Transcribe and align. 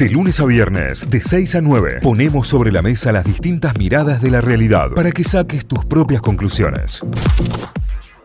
De 0.00 0.08
lunes 0.08 0.40
a 0.40 0.46
viernes, 0.46 1.08
de 1.10 1.20
6 1.20 1.56
a 1.56 1.60
9, 1.60 2.00
ponemos 2.02 2.48
sobre 2.48 2.72
la 2.72 2.80
mesa 2.80 3.12
las 3.12 3.22
distintas 3.24 3.76
miradas 3.76 4.22
de 4.22 4.30
la 4.30 4.40
realidad 4.40 4.88
para 4.96 5.10
que 5.12 5.22
saques 5.22 5.66
tus 5.66 5.84
propias 5.84 6.22
conclusiones. 6.22 7.00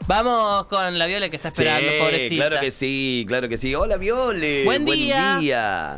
Vamos 0.07 0.67
con 0.67 0.97
la 0.97 1.05
Viole 1.05 1.29
que 1.29 1.35
está 1.35 1.49
esperando, 1.49 1.81
sí, 1.91 1.97
pobrecita. 1.99 2.35
claro 2.47 2.61
que 2.61 2.71
sí, 2.71 3.25
claro 3.27 3.49
que 3.49 3.57
sí. 3.57 3.75
Hola, 3.75 3.97
Viole. 3.97 4.63
Buen 4.63 4.85
día. 4.85 5.37
día. 5.41 5.97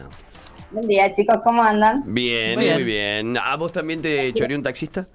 Buen 0.72 0.88
día, 0.88 1.14
chicos, 1.14 1.38
¿cómo 1.44 1.62
andan? 1.62 2.02
Bien, 2.12 2.56
Muy 2.58 2.66
muy 2.72 2.84
bien. 2.84 3.34
bien. 3.34 3.38
¿A 3.38 3.56
vos 3.56 3.72
también 3.72 4.02
te 4.02 4.34
choreó 4.34 4.58
un 4.58 4.64
taxista? 4.64 5.08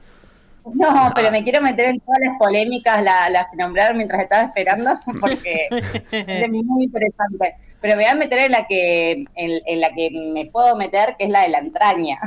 No, 0.74 1.10
pero 1.16 1.32
me 1.32 1.42
quiero 1.42 1.60
meter 1.60 1.86
en 1.86 1.98
todas 1.98 2.20
las 2.24 2.38
polémicas, 2.38 3.02
la- 3.02 3.28
las 3.30 3.46
que 3.50 3.56
nombraron 3.56 3.96
mientras 3.96 4.22
estaba 4.22 4.44
esperando, 4.44 4.92
porque 5.20 5.66
es 6.12 6.48
muy 6.48 6.84
interesante. 6.84 7.54
Pero 7.82 7.96
me 7.96 8.04
voy 8.04 8.10
a 8.10 8.14
meter 8.14 8.38
en 8.38 8.52
la 8.52 8.66
que 8.66 9.10
en, 9.10 9.26
en 9.34 9.80
la 9.80 9.92
que 9.92 10.10
me 10.32 10.46
puedo 10.46 10.76
meter, 10.76 11.16
que 11.18 11.24
es 11.24 11.30
la 11.30 11.42
de 11.42 11.48
la 11.48 11.58
entraña. 11.58 12.18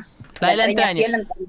La 0.41 0.49
de 0.49 0.57
la 0.57 0.65
entraña. 0.65 1.01
sí 1.01 1.05
o 1.05 1.07
la 1.07 1.17
entraña 1.17 1.47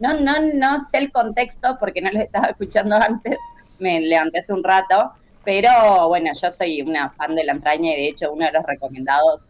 no. 0.00 0.20
No, 0.20 0.40
no, 0.54 0.84
sé 0.84 0.98
el 0.98 1.10
contexto 1.10 1.76
porque 1.80 2.00
no 2.00 2.10
lo 2.10 2.20
estaba 2.20 2.48
escuchando 2.48 2.96
antes, 3.00 3.38
me 3.78 4.00
levanté 4.00 4.40
hace 4.40 4.52
un 4.52 4.62
rato, 4.62 5.12
pero 5.44 6.08
bueno, 6.08 6.30
yo 6.40 6.50
soy 6.50 6.82
una 6.82 7.10
fan 7.10 7.34
de 7.34 7.44
la 7.44 7.52
entraña 7.52 7.92
y 7.92 7.96
de 7.96 8.08
hecho 8.08 8.32
uno 8.32 8.46
de 8.46 8.52
los 8.52 8.64
recomendados 8.64 9.46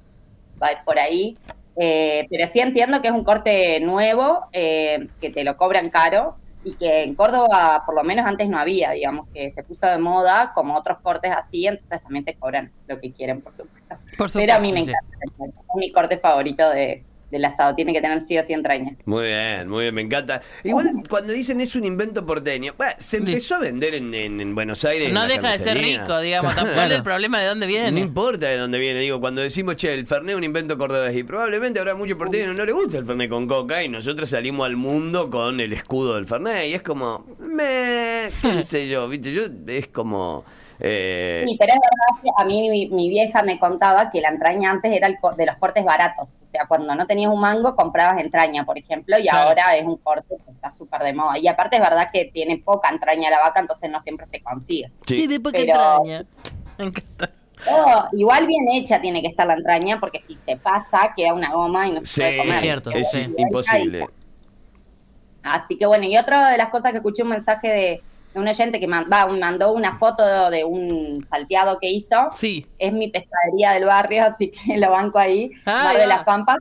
va 0.62 0.68
a 0.68 0.72
ir 0.72 0.78
por 0.84 0.98
ahí. 0.98 1.36
Eh, 1.80 2.26
pero 2.28 2.48
sí 2.48 2.60
entiendo 2.60 3.00
que 3.00 3.08
es 3.08 3.14
un 3.14 3.24
corte 3.24 3.78
nuevo, 3.80 4.46
eh, 4.52 5.06
que 5.20 5.30
te 5.30 5.44
lo 5.44 5.56
cobran 5.56 5.90
caro 5.90 6.36
y 6.64 6.74
que 6.74 7.04
en 7.04 7.14
Córdoba 7.14 7.82
por 7.86 7.94
lo 7.94 8.04
menos 8.04 8.26
antes 8.26 8.48
no 8.48 8.58
había, 8.58 8.92
digamos, 8.92 9.28
que 9.32 9.50
se 9.50 9.62
puso 9.62 9.86
de 9.86 9.98
moda 9.98 10.52
como 10.54 10.76
otros 10.76 10.98
cortes 10.98 11.32
así, 11.32 11.66
entonces 11.66 12.02
también 12.02 12.24
te 12.24 12.34
cobran 12.34 12.72
lo 12.86 13.00
que 13.00 13.12
quieren, 13.12 13.40
por 13.40 13.52
supuesto. 13.52 13.96
Por 14.16 14.32
pero 14.32 14.54
a 14.54 14.60
mí 14.60 14.72
me 14.72 14.82
sí. 14.82 14.90
encanta, 14.90 15.16
es 15.46 15.76
mi 15.76 15.92
corte 15.92 16.18
favorito 16.18 16.68
de, 16.70 17.04
del 17.30 17.44
asado, 17.44 17.74
tiene 17.74 17.92
que 17.92 18.00
tener 18.00 18.20
sí 18.20 18.38
o 18.38 18.42
sí 18.42 18.52
entraña. 18.54 18.92
Muy 19.04 19.26
bien, 19.26 19.68
muy 19.68 19.84
bien, 19.84 19.94
me 19.94 20.02
encanta. 20.02 20.40
Igual 20.64 20.92
cuando 21.08 21.32
dicen 21.32 21.60
es 21.60 21.76
un 21.76 21.84
invento 21.84 22.24
porteño, 22.24 22.74
bueno, 22.78 22.94
se 22.98 23.18
empezó 23.18 23.56
a 23.56 23.58
vender 23.58 23.94
en, 23.96 24.14
en- 24.14 24.40
en 24.40 24.54
Buenos 24.54 24.84
Aires. 24.84 25.08
en 25.08 25.14
No 25.14 25.20
la 25.20 25.26
deja 25.34 25.52
de 25.52 25.58
ser 25.58 25.78
rico, 25.78 26.18
digamos. 26.20 26.54
Claro. 26.54 26.70
¿Cuál 26.74 26.90
es 26.92 26.96
el 26.98 27.02
problema 27.02 27.40
de 27.40 27.46
dónde 27.46 27.66
No 27.66 27.72
viene? 27.72 28.00
importa 28.00 28.46
de 28.48 28.56
dónde 28.56 28.78
viene, 28.78 29.00
digo, 29.00 29.20
cuando 29.20 29.42
decimos, 29.42 29.76
che, 29.76 29.92
el 29.92 30.06
Fernet 30.06 30.30
es 30.30 30.36
un 30.36 30.44
invento 30.44 30.78
cordobés 30.78 31.16
y 31.16 31.22
probablemente 31.22 31.78
habrá 31.78 31.94
muchos 31.94 32.16
porteños 32.16 32.52
que 32.52 32.58
no 32.58 32.64
le 32.64 32.72
gusta 32.72 32.98
el 32.98 33.04
Fernet 33.04 33.28
con 33.28 33.46
coca 33.46 33.82
y 33.82 33.88
nosotros 33.88 34.30
salimos 34.30 34.64
al 34.66 34.76
mundo 34.76 35.28
con 35.30 35.60
el 35.60 35.72
escudo 35.72 36.14
del 36.14 36.26
Fernet 36.26 36.68
y 36.68 36.74
es 36.74 36.82
como, 36.82 37.26
me, 37.38 38.30
qué 38.42 38.52
sé 38.66 38.88
yo, 38.88 39.08
viste, 39.08 39.32
yo 39.32 39.42
es 39.66 39.88
como... 39.88 40.44
eh, 40.80 41.44
Sí, 41.46 41.56
pero 41.58 41.72
es 41.74 41.78
verdad 41.80 42.22
que 42.22 42.30
a 42.36 42.44
mí 42.44 42.68
mi, 42.70 42.86
mi 42.88 43.08
vieja 43.08 43.42
me 43.42 43.58
contaba 43.58 44.10
que 44.10 44.20
la 44.20 44.28
entraña 44.28 44.70
antes 44.70 44.92
era 44.92 45.06
el 45.06 45.18
co- 45.18 45.32
de 45.34 45.46
los 45.46 45.56
cortes 45.56 45.84
baratos. 45.84 46.38
O 46.42 46.44
sea, 46.44 46.66
cuando 46.66 46.94
no 46.94 47.06
tenías 47.06 47.32
un 47.32 47.40
mango 47.40 47.74
comprabas 47.76 48.20
entraña, 48.22 48.64
por 48.64 48.78
ejemplo, 48.78 49.18
y 49.18 49.22
Claro. 49.28 49.48
ahora 49.48 49.76
es 49.76 49.84
un 49.84 49.96
corte 49.96 50.36
que 50.44 50.50
está 50.52 50.70
súper 50.70 51.02
de 51.02 51.12
moda. 51.14 51.38
Y 51.38 51.48
aparte 51.48 51.76
es 51.76 51.82
verdad 51.82 52.10
que 52.12 52.26
tiene 52.26 52.58
poca 52.58 52.88
entraña 52.90 53.30
la 53.30 53.40
vaca, 53.40 53.60
entonces 53.60 53.90
no 53.90 54.00
siempre 54.00 54.26
se 54.26 54.40
consigue. 54.40 54.90
sí. 55.06 55.16
Tiene 55.16 55.40
poca 55.40 55.58
Pero- 55.58 55.72
entraña. 56.04 56.24
Me 56.78 56.84
encanta. 56.86 57.30
Todo, 57.64 58.08
igual 58.12 58.46
bien 58.46 58.68
hecha 58.70 59.00
tiene 59.00 59.20
que 59.20 59.26
estar 59.26 59.44
la 59.44 59.54
entraña, 59.54 59.98
porque 59.98 60.20
si 60.20 60.36
se 60.36 60.56
pasa, 60.56 61.12
queda 61.16 61.34
una 61.34 61.50
goma 61.52 61.88
y 61.88 61.92
no 61.92 62.00
se 62.00 62.06
Sí, 62.06 62.20
puede 62.20 62.36
comer. 62.38 62.54
Es 62.54 62.60
cierto, 62.60 62.90
es 62.92 63.10
sí. 63.10 63.34
imposible. 63.36 64.06
Así 65.42 65.76
que 65.76 65.86
bueno, 65.86 66.04
y 66.04 66.16
otra 66.16 66.50
de 66.50 66.56
las 66.58 66.68
cosas 66.68 66.90
que 66.92 66.98
escuché 66.98 67.22
un 67.22 67.30
mensaje 67.30 67.68
de, 67.68 67.74
de 67.74 68.02
un 68.34 68.46
oyente 68.46 68.78
que 68.78 68.86
va, 68.86 69.26
mandó 69.26 69.72
una 69.72 69.98
foto 69.98 70.50
de 70.50 70.64
un 70.64 71.24
salteado 71.26 71.78
que 71.78 71.90
hizo. 71.90 72.30
Sí. 72.34 72.66
es 72.78 72.92
mi 72.92 73.08
pescadería 73.08 73.72
del 73.72 73.84
barrio, 73.84 74.24
así 74.26 74.50
que 74.50 74.78
lo 74.78 74.90
banco 74.90 75.18
ahí, 75.18 75.50
Ah, 75.66 75.92
de 75.96 76.06
las 76.06 76.24
Pampas, 76.24 76.58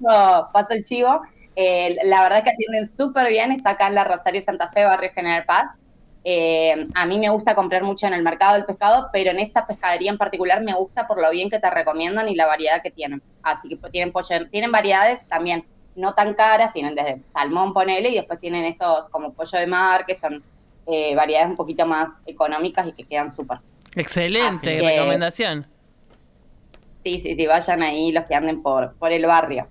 paso, 0.00 0.48
paso 0.52 0.74
el 0.74 0.84
chivo. 0.84 1.22
Eh, 1.56 1.96
la 2.04 2.22
verdad 2.22 2.38
es 2.38 2.44
que 2.44 2.50
atienden 2.50 2.86
súper 2.86 3.28
bien, 3.28 3.52
está 3.52 3.70
acá 3.70 3.88
en 3.88 3.94
la 3.94 4.04
Rosario 4.04 4.40
Santa 4.40 4.68
Fe, 4.68 4.84
barrio 4.84 5.10
General 5.14 5.44
Paz. 5.44 5.78
Eh, 6.22 6.86
a 6.94 7.06
mí 7.06 7.18
me 7.18 7.30
gusta 7.30 7.54
comprar 7.54 7.82
mucho 7.82 8.06
en 8.06 8.12
el 8.12 8.22
mercado 8.22 8.54
del 8.54 8.66
pescado, 8.66 9.08
pero 9.12 9.30
en 9.30 9.38
esa 9.38 9.66
pescadería 9.66 10.10
en 10.10 10.18
particular 10.18 10.62
me 10.62 10.74
gusta 10.74 11.06
por 11.06 11.20
lo 11.20 11.30
bien 11.30 11.48
que 11.48 11.58
te 11.58 11.70
recomiendan 11.70 12.28
y 12.28 12.34
la 12.34 12.46
variedad 12.46 12.82
que 12.82 12.90
tienen. 12.90 13.22
Así 13.42 13.68
que 13.68 13.76
tienen 13.90 14.12
pollo, 14.12 14.48
tienen 14.50 14.70
variedades 14.70 15.26
también 15.28 15.64
no 15.96 16.14
tan 16.14 16.34
caras, 16.34 16.72
tienen 16.72 16.94
desde 16.94 17.20
salmón, 17.30 17.72
ponele, 17.72 18.10
y 18.10 18.14
después 18.14 18.40
tienen 18.40 18.64
estos 18.64 19.08
como 19.08 19.32
pollo 19.32 19.58
de 19.58 19.66
mar, 19.66 20.06
que 20.06 20.14
son 20.14 20.42
eh, 20.86 21.14
variedades 21.14 21.50
un 21.50 21.56
poquito 21.56 21.86
más 21.86 22.22
económicas 22.26 22.86
y 22.88 22.92
que 22.92 23.04
quedan 23.04 23.30
súper. 23.30 23.58
Excelente 23.94 24.78
que- 24.78 24.88
recomendación. 24.96 25.66
Sí, 27.02 27.18
sí, 27.18 27.34
sí, 27.34 27.46
vayan 27.46 27.82
ahí 27.82 28.12
los 28.12 28.24
que 28.26 28.34
anden 28.34 28.62
por, 28.62 28.94
por 28.96 29.10
el 29.12 29.24
barrio. 29.26 29.66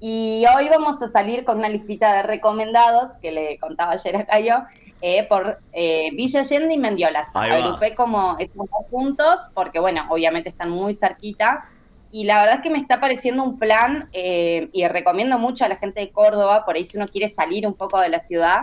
Y 0.00 0.44
hoy 0.56 0.68
vamos 0.70 1.02
a 1.02 1.08
salir 1.08 1.44
con 1.44 1.58
una 1.58 1.68
listita 1.68 2.14
de 2.14 2.22
recomendados 2.22 3.18
que 3.18 3.32
le 3.32 3.58
contaba 3.58 3.92
ayer 3.92 4.16
a 4.16 4.24
Cayo 4.24 4.62
eh, 5.02 5.24
por 5.28 5.58
eh, 5.74 6.08
Villa 6.12 6.40
Allende 6.40 6.72
y 6.72 6.78
Mendiolas. 6.78 7.36
Agrupé 7.36 7.94
como 7.94 8.36
esos 8.38 8.56
dos 8.56 8.86
puntos 8.90 9.40
porque, 9.52 9.78
bueno, 9.78 10.06
obviamente 10.08 10.48
están 10.48 10.70
muy 10.70 10.94
cerquita. 10.94 11.66
Y 12.12 12.24
la 12.24 12.40
verdad 12.40 12.56
es 12.56 12.62
que 12.62 12.70
me 12.70 12.78
está 12.78 12.98
pareciendo 12.98 13.44
un 13.44 13.58
plan 13.58 14.08
eh, 14.14 14.68
y 14.72 14.88
recomiendo 14.88 15.38
mucho 15.38 15.66
a 15.66 15.68
la 15.68 15.76
gente 15.76 16.00
de 16.00 16.10
Córdoba, 16.10 16.64
por 16.64 16.76
ahí 16.76 16.84
si 16.86 16.96
uno 16.96 17.06
quiere 17.06 17.28
salir 17.28 17.66
un 17.66 17.74
poco 17.74 18.00
de 18.00 18.08
la 18.08 18.18
ciudad, 18.20 18.62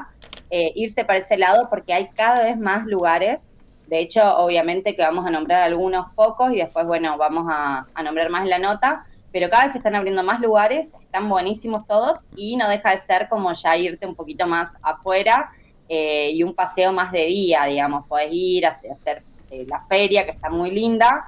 eh, 0.49 0.71
irse 0.75 1.03
para 1.03 1.19
ese 1.19 1.37
lado 1.37 1.67
porque 1.69 1.93
hay 1.93 2.07
cada 2.09 2.43
vez 2.43 2.57
más 2.57 2.85
lugares. 2.85 3.53
De 3.87 3.99
hecho, 3.99 4.21
obviamente 4.37 4.95
que 4.95 5.01
vamos 5.01 5.25
a 5.25 5.29
nombrar 5.29 5.63
algunos 5.63 6.11
pocos 6.13 6.53
y 6.53 6.57
después, 6.57 6.85
bueno, 6.85 7.17
vamos 7.17 7.47
a, 7.49 7.85
nombrar 8.03 8.29
más 8.29 8.47
la 8.47 8.59
nota, 8.59 9.05
pero 9.31 9.49
cada 9.49 9.63
vez 9.63 9.73
se 9.73 9.77
están 9.79 9.95
abriendo 9.95 10.23
más 10.23 10.41
lugares, 10.41 10.95
están 11.01 11.29
buenísimos 11.29 11.85
todos 11.85 12.27
y 12.35 12.55
no 12.55 12.69
deja 12.69 12.91
de 12.91 12.99
ser 12.99 13.29
como 13.29 13.51
ya 13.53 13.77
irte 13.77 14.05
un 14.05 14.15
poquito 14.15 14.47
más 14.47 14.77
afuera 14.81 15.51
eh, 15.89 16.31
y 16.33 16.43
un 16.43 16.53
paseo 16.53 16.91
más 16.91 17.11
de 17.11 17.25
día, 17.25 17.65
digamos, 17.65 18.05
podés 18.07 18.29
ir 18.31 18.65
a 18.65 18.69
hacer, 18.69 19.23
eh, 19.51 19.65
la 19.67 19.79
feria 19.79 20.25
que 20.25 20.31
está 20.31 20.49
muy 20.49 20.71
linda, 20.71 21.25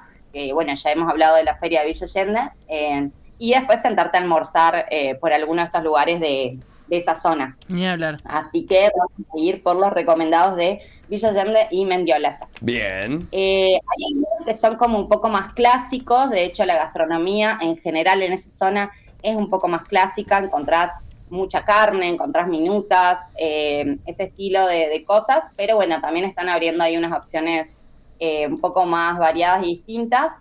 bueno, 0.53 0.73
ya 0.75 0.91
hemos 0.91 1.09
hablado 1.09 1.37
de 1.37 1.43
la 1.43 1.55
feria 1.55 1.81
de 1.81 1.87
Villa 1.87 2.53
eh, 2.67 3.09
y 3.37 3.53
después 3.53 3.81
sentarte 3.81 4.17
a 4.17 4.21
almorzar 4.21 4.85
por 5.19 5.33
alguno 5.33 5.61
de 5.61 5.65
estos 5.65 5.83
lugares 5.83 6.19
de, 6.19 6.59
de 6.89 6.97
esa 6.97 7.15
zona. 7.15 7.57
Ni 7.67 7.87
hablar. 7.87 8.19
Así 8.25 8.65
que 8.65 8.89
vamos 8.95 9.33
a 9.33 9.39
ir 9.39 9.63
por 9.63 9.75
los 9.75 9.91
recomendados 9.91 10.55
de 10.57 10.79
Villa 11.07 11.29
Allende 11.29 11.67
y 11.71 11.85
Mendiolaza. 11.85 12.47
Bien. 12.61 13.27
Eh, 13.31 13.73
hay 13.73 14.13
algunos 14.13 14.45
que 14.45 14.53
son 14.53 14.75
como 14.75 14.99
un 14.99 15.07
poco 15.07 15.29
más 15.29 15.53
clásicos, 15.53 16.29
de 16.29 16.43
hecho 16.43 16.65
la 16.65 16.75
gastronomía 16.75 17.57
en 17.61 17.77
general 17.77 18.21
en 18.21 18.33
esa 18.33 18.49
zona 18.49 18.91
es 19.21 19.35
un 19.35 19.49
poco 19.49 19.67
más 19.67 19.83
clásica, 19.83 20.39
encontrás 20.39 20.93
mucha 21.29 21.63
carne, 21.63 22.07
encontrás 22.07 22.47
minutas, 22.47 23.31
eh, 23.37 23.97
ese 24.05 24.23
estilo 24.23 24.65
de, 24.65 24.89
de 24.89 25.03
cosas, 25.03 25.51
pero 25.55 25.75
bueno, 25.75 26.01
también 26.01 26.25
están 26.25 26.49
abriendo 26.49 26.83
ahí 26.83 26.97
unas 26.97 27.11
opciones 27.11 27.77
eh, 28.19 28.47
un 28.47 28.59
poco 28.59 28.85
más 28.85 29.17
variadas 29.17 29.63
y 29.63 29.67
distintas. 29.67 30.33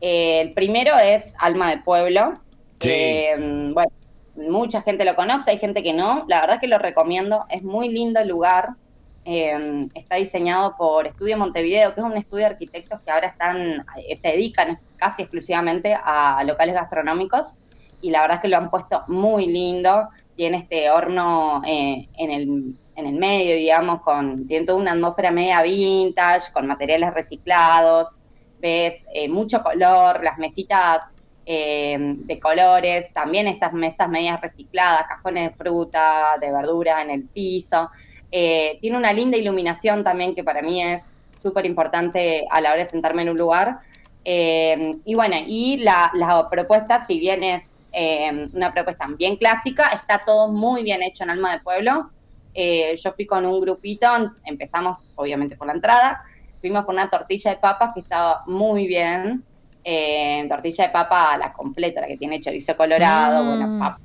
Eh, 0.00 0.40
el 0.42 0.52
primero 0.52 0.98
es 0.98 1.34
Alma 1.38 1.70
de 1.70 1.78
Pueblo. 1.78 2.40
Sí. 2.80 2.90
Eh, 2.90 3.70
bueno, 3.72 3.90
mucha 4.36 4.82
gente 4.82 5.04
lo 5.04 5.14
conoce, 5.14 5.50
hay 5.50 5.58
gente 5.58 5.82
que 5.82 5.92
no, 5.92 6.24
la 6.28 6.40
verdad 6.40 6.60
que 6.60 6.68
lo 6.68 6.78
recomiendo, 6.78 7.44
es 7.50 7.62
muy 7.62 7.88
lindo 7.88 8.20
el 8.20 8.28
lugar. 8.28 8.70
Eh, 9.24 9.88
está 9.94 10.16
diseñado 10.16 10.76
por 10.76 11.06
Estudio 11.06 11.38
Montevideo, 11.38 11.94
que 11.94 12.00
es 12.00 12.06
un 12.06 12.16
estudio 12.16 12.46
de 12.46 12.52
arquitectos 12.52 13.00
que 13.02 13.10
ahora 13.10 13.28
están, 13.28 13.84
eh, 13.96 14.16
se 14.16 14.28
dedican 14.28 14.78
casi 14.96 15.22
exclusivamente 15.22 15.94
a 15.94 16.42
locales 16.44 16.74
gastronómicos 16.74 17.54
y 18.02 18.10
la 18.10 18.20
verdad 18.20 18.36
es 18.36 18.42
que 18.42 18.48
lo 18.48 18.58
han 18.58 18.68
puesto 18.68 19.04
muy 19.06 19.46
lindo. 19.46 20.08
Tiene 20.36 20.58
este 20.58 20.90
horno 20.90 21.62
eh, 21.64 22.08
en, 22.18 22.30
el, 22.30 22.74
en 22.96 23.06
el 23.06 23.14
medio, 23.14 23.54
digamos, 23.54 24.02
con, 24.02 24.46
tiene 24.46 24.66
toda 24.66 24.78
una 24.78 24.92
atmósfera 24.92 25.30
media 25.30 25.62
vintage, 25.62 26.52
con 26.52 26.66
materiales 26.66 27.14
reciclados, 27.14 28.08
ves 28.60 29.06
eh, 29.14 29.28
mucho 29.28 29.62
color, 29.62 30.22
las 30.22 30.38
mesitas 30.38 31.12
eh, 31.44 31.96
de 31.98 32.38
colores, 32.38 33.12
también 33.12 33.48
estas 33.48 33.72
mesas 33.72 34.08
medias 34.08 34.40
recicladas, 34.40 35.06
cajones 35.08 35.50
de 35.50 35.56
fruta, 35.56 36.36
de 36.40 36.52
verdura 36.52 37.02
en 37.02 37.10
el 37.10 37.24
piso. 37.24 37.90
Eh, 38.30 38.78
tiene 38.80 38.96
una 38.96 39.12
linda 39.12 39.36
iluminación 39.36 40.04
también 40.04 40.34
que 40.34 40.44
para 40.44 40.62
mí 40.62 40.82
es 40.82 41.10
súper 41.36 41.66
importante 41.66 42.46
a 42.50 42.60
la 42.60 42.70
hora 42.70 42.80
de 42.80 42.86
sentarme 42.86 43.22
en 43.22 43.30
un 43.30 43.38
lugar. 43.38 43.80
Eh, 44.24 44.96
y 45.04 45.14
bueno, 45.14 45.36
y 45.46 45.78
la, 45.78 46.10
la 46.14 46.48
propuesta, 46.48 47.04
si 47.04 47.18
bien 47.18 47.42
es 47.42 47.76
eh, 47.92 48.48
una 48.52 48.72
propuesta 48.72 49.06
bien 49.18 49.36
clásica, 49.36 49.88
está 49.88 50.22
todo 50.24 50.48
muy 50.48 50.82
bien 50.82 51.02
hecho 51.02 51.24
en 51.24 51.30
Alma 51.30 51.52
de 51.52 51.60
Pueblo. 51.60 52.10
Yo 52.54 53.12
fui 53.12 53.26
con 53.26 53.46
un 53.46 53.60
grupito, 53.60 54.06
empezamos 54.44 54.98
obviamente 55.16 55.56
por 55.56 55.66
la 55.66 55.72
entrada, 55.72 56.22
fuimos 56.60 56.84
con 56.84 56.94
una 56.94 57.08
tortilla 57.08 57.50
de 57.50 57.56
papas 57.56 57.92
que 57.94 58.00
estaba 58.00 58.42
muy 58.46 58.86
bien, 58.86 59.42
eh, 59.84 60.46
tortilla 60.48 60.86
de 60.86 60.90
papa 60.90 61.36
la 61.36 61.52
completa, 61.52 62.00
la 62.00 62.06
que 62.06 62.16
tiene 62.16 62.40
chorizo 62.40 62.76
colorado, 62.76 63.42
Mm. 63.42 63.46
bueno, 63.48 63.78
papa, 63.78 64.00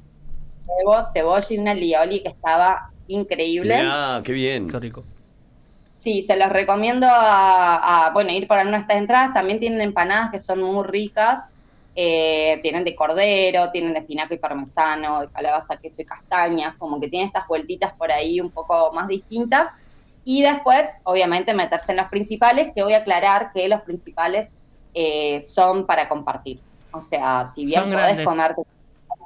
huevo, 0.65 1.03
cebolla 1.13 1.45
y 1.49 1.57
una 1.57 1.73
lioli 1.73 2.21
que 2.21 2.29
estaba 2.29 2.89
increíble. 3.07 3.77
Mirá, 3.77 4.21
qué 4.23 4.31
bien. 4.33 4.69
Qué 4.69 4.79
rico. 4.79 5.03
Sí, 5.97 6.21
se 6.21 6.35
los 6.37 6.49
recomiendo 6.49 7.07
a, 7.09 8.05
a, 8.07 8.11
bueno, 8.11 8.31
ir 8.31 8.47
por 8.47 8.57
alguna 8.57 8.77
de 8.77 8.81
estas 8.83 8.97
entradas. 8.97 9.33
También 9.33 9.59
tienen 9.59 9.81
empanadas 9.81 10.29
que 10.31 10.39
son 10.39 10.61
muy 10.61 10.85
ricas. 10.85 11.49
eh, 11.99 12.59
tienen 12.61 12.83
de 12.83 12.93
cordero, 12.95 13.71
tienen 13.71 13.91
de 13.93 13.99
espinaca 14.01 14.31
y 14.31 14.37
parmesano, 14.37 15.21
de 15.21 15.29
calabaza, 15.29 15.77
queso 15.77 16.03
y 16.03 16.05
castañas, 16.05 16.75
como 16.77 16.99
que 16.99 17.07
tienen 17.07 17.25
estas 17.27 17.47
vueltitas 17.47 17.91
por 17.93 18.11
ahí 18.11 18.39
un 18.39 18.51
poco 18.51 18.91
más 18.93 19.07
distintas. 19.07 19.71
Y 20.23 20.43
después, 20.43 20.87
obviamente, 21.05 21.55
meterse 21.55 21.93
en 21.93 21.97
los 21.97 22.07
principales, 22.09 22.71
que 22.75 22.83
voy 22.83 22.93
a 22.93 22.97
aclarar 22.97 23.51
que 23.51 23.67
los 23.67 23.81
principales 23.81 24.55
eh, 24.97 25.41
son 25.43 25.85
para 25.87 26.09
compartir. 26.09 26.63
O 26.91 27.01
sea, 27.03 27.45
si 27.53 27.65
bien 27.65 27.83
Son 27.83 27.91
podés 27.91 28.21
comer 28.23 28.55
tus 28.55 28.65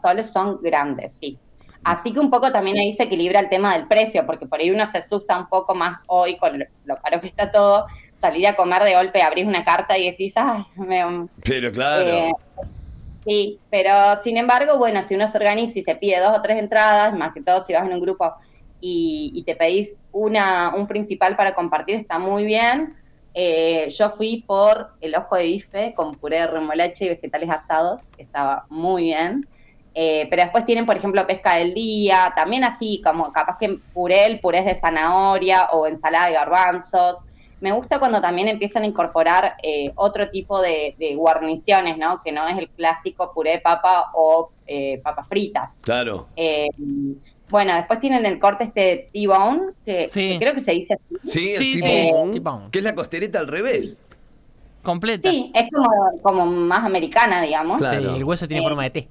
soles, 0.01 0.31
son 0.31 0.59
grandes, 0.61 1.17
sí. 1.19 1.41
Así 1.83 2.13
que 2.13 2.19
un 2.19 2.29
poco 2.31 2.51
también 2.51 2.77
ahí 2.77 2.93
se 2.93 3.03
equilibra 3.03 3.39
el 3.39 3.49
tema 3.49 3.73
del 3.77 3.87
precio, 3.87 4.25
porque 4.25 4.47
por 4.47 4.59
ahí 4.59 4.71
uno 4.71 4.85
se 4.87 4.99
asusta 4.99 5.37
un 5.39 5.47
poco 5.47 5.75
más 5.75 5.97
hoy 6.07 6.37
con 6.37 6.59
lo- 6.59 6.65
lo 6.83 6.97
caro 6.97 7.21
que 7.21 7.27
está 7.27 7.51
todo, 7.51 7.85
salir 8.15 8.47
a 8.47 8.55
comer 8.55 8.83
de 8.83 8.95
golpe, 8.95 9.21
abrís 9.23 9.45
una 9.47 9.65
carta 9.65 9.97
y 9.97 10.09
decís, 10.11 10.33
ay, 10.37 10.63
me, 10.77 11.03
Pero 11.45 11.71
claro. 11.71 12.27
eh, 12.29 12.31
sí, 13.25 13.61
pero 13.69 14.17
sin 14.23 14.37
embargo, 14.37 14.77
bueno, 14.77 15.03
si 15.03 15.15
uno 15.15 15.27
se 15.27 15.37
organiza 15.37 15.79
y 15.79 15.83
se 15.83 15.95
pide 15.95 16.19
dos 16.19 16.37
o 16.37 16.41
tres 16.41 16.59
entradas, 16.59 17.13
más 17.17 17.33
que 17.33 17.43
todo 17.43 17.61
si 17.61 17.73
vas 17.73 17.85
en 17.87 17.93
un 17.93 18.01
grupo 18.01 18.33
y, 18.79 19.31
y 19.35 19.43
te 19.45 19.55
pedís 19.55 19.99
una, 20.11 20.73
un 20.75 20.87
principal 20.87 21.35
para 21.35 21.53
compartir, 21.55 21.97
está 21.97 22.19
muy 22.19 22.45
bien. 22.45 22.95
Eh, 23.33 23.87
yo 23.89 24.09
fui 24.09 24.43
por 24.45 24.91
el 24.99 25.15
ojo 25.15 25.35
de 25.35 25.43
bife 25.43 25.93
con 25.95 26.15
puré 26.15 26.39
de 26.41 26.47
remolacha 26.47 27.05
y 27.05 27.09
vegetales 27.09 27.49
asados, 27.49 28.03
que 28.15 28.23
estaba 28.23 28.65
muy 28.69 29.03
bien. 29.03 29.47
Eh, 29.93 30.27
pero 30.29 30.43
después 30.43 30.65
tienen, 30.65 30.85
por 30.85 30.95
ejemplo, 30.95 31.25
pesca 31.27 31.55
del 31.57 31.73
día, 31.73 32.31
también 32.35 32.63
así, 32.63 33.01
como 33.03 33.31
capaz 33.31 33.57
que 33.57 33.79
puré, 33.93 34.25
el 34.25 34.39
puré 34.39 34.59
es 34.59 34.65
de 34.65 34.75
zanahoria 34.75 35.69
o 35.71 35.85
ensalada 35.87 36.27
de 36.27 36.33
garbanzos. 36.33 37.25
Me 37.59 37.71
gusta 37.73 37.99
cuando 37.99 38.21
también 38.21 38.47
empiezan 38.47 38.83
a 38.83 38.87
incorporar 38.87 39.55
eh, 39.61 39.91
otro 39.95 40.29
tipo 40.29 40.61
de, 40.61 40.95
de 40.97 41.15
guarniciones, 41.15 41.97
¿no? 41.97 42.21
Que 42.23 42.31
no 42.31 42.47
es 42.47 42.57
el 42.57 42.69
clásico 42.69 43.31
puré 43.33 43.51
de 43.51 43.59
papa 43.59 44.11
o 44.15 44.51
eh, 44.65 44.99
papas 45.03 45.27
fritas. 45.27 45.77
Claro. 45.81 46.27
Bueno, 47.51 47.75
después 47.75 47.99
tienen 47.99 48.25
el 48.25 48.39
corte 48.39 48.63
este 48.63 49.09
T-bone, 49.13 49.73
que, 49.85 50.07
Sí. 50.09 50.29
que 50.29 50.39
creo 50.39 50.53
que 50.53 50.61
se 50.61 50.71
dice 50.71 50.93
así. 50.95 51.15
Sí, 51.25 51.51
el 51.51 51.57
Sí, 51.59 51.81
tipo. 52.31 52.69
que 52.71 52.79
es 52.79 52.83
la 52.85 52.95
costereta 52.95 53.39
al 53.39 53.47
revés. 53.47 54.01
Completa. 54.81 55.29
Sí, 55.29 55.51
es 55.53 55.69
como, 55.71 55.87
como 56.23 56.45
más 56.47 56.83
americana, 56.85 57.41
digamos. 57.41 57.77
Claro. 57.77 58.11
Sí, 58.13 58.17
el 58.17 58.23
hueso 58.23 58.47
tiene 58.47 58.61
Eh, 58.63 58.65
forma 58.65 58.83
de 58.83 58.89
T. 58.89 59.09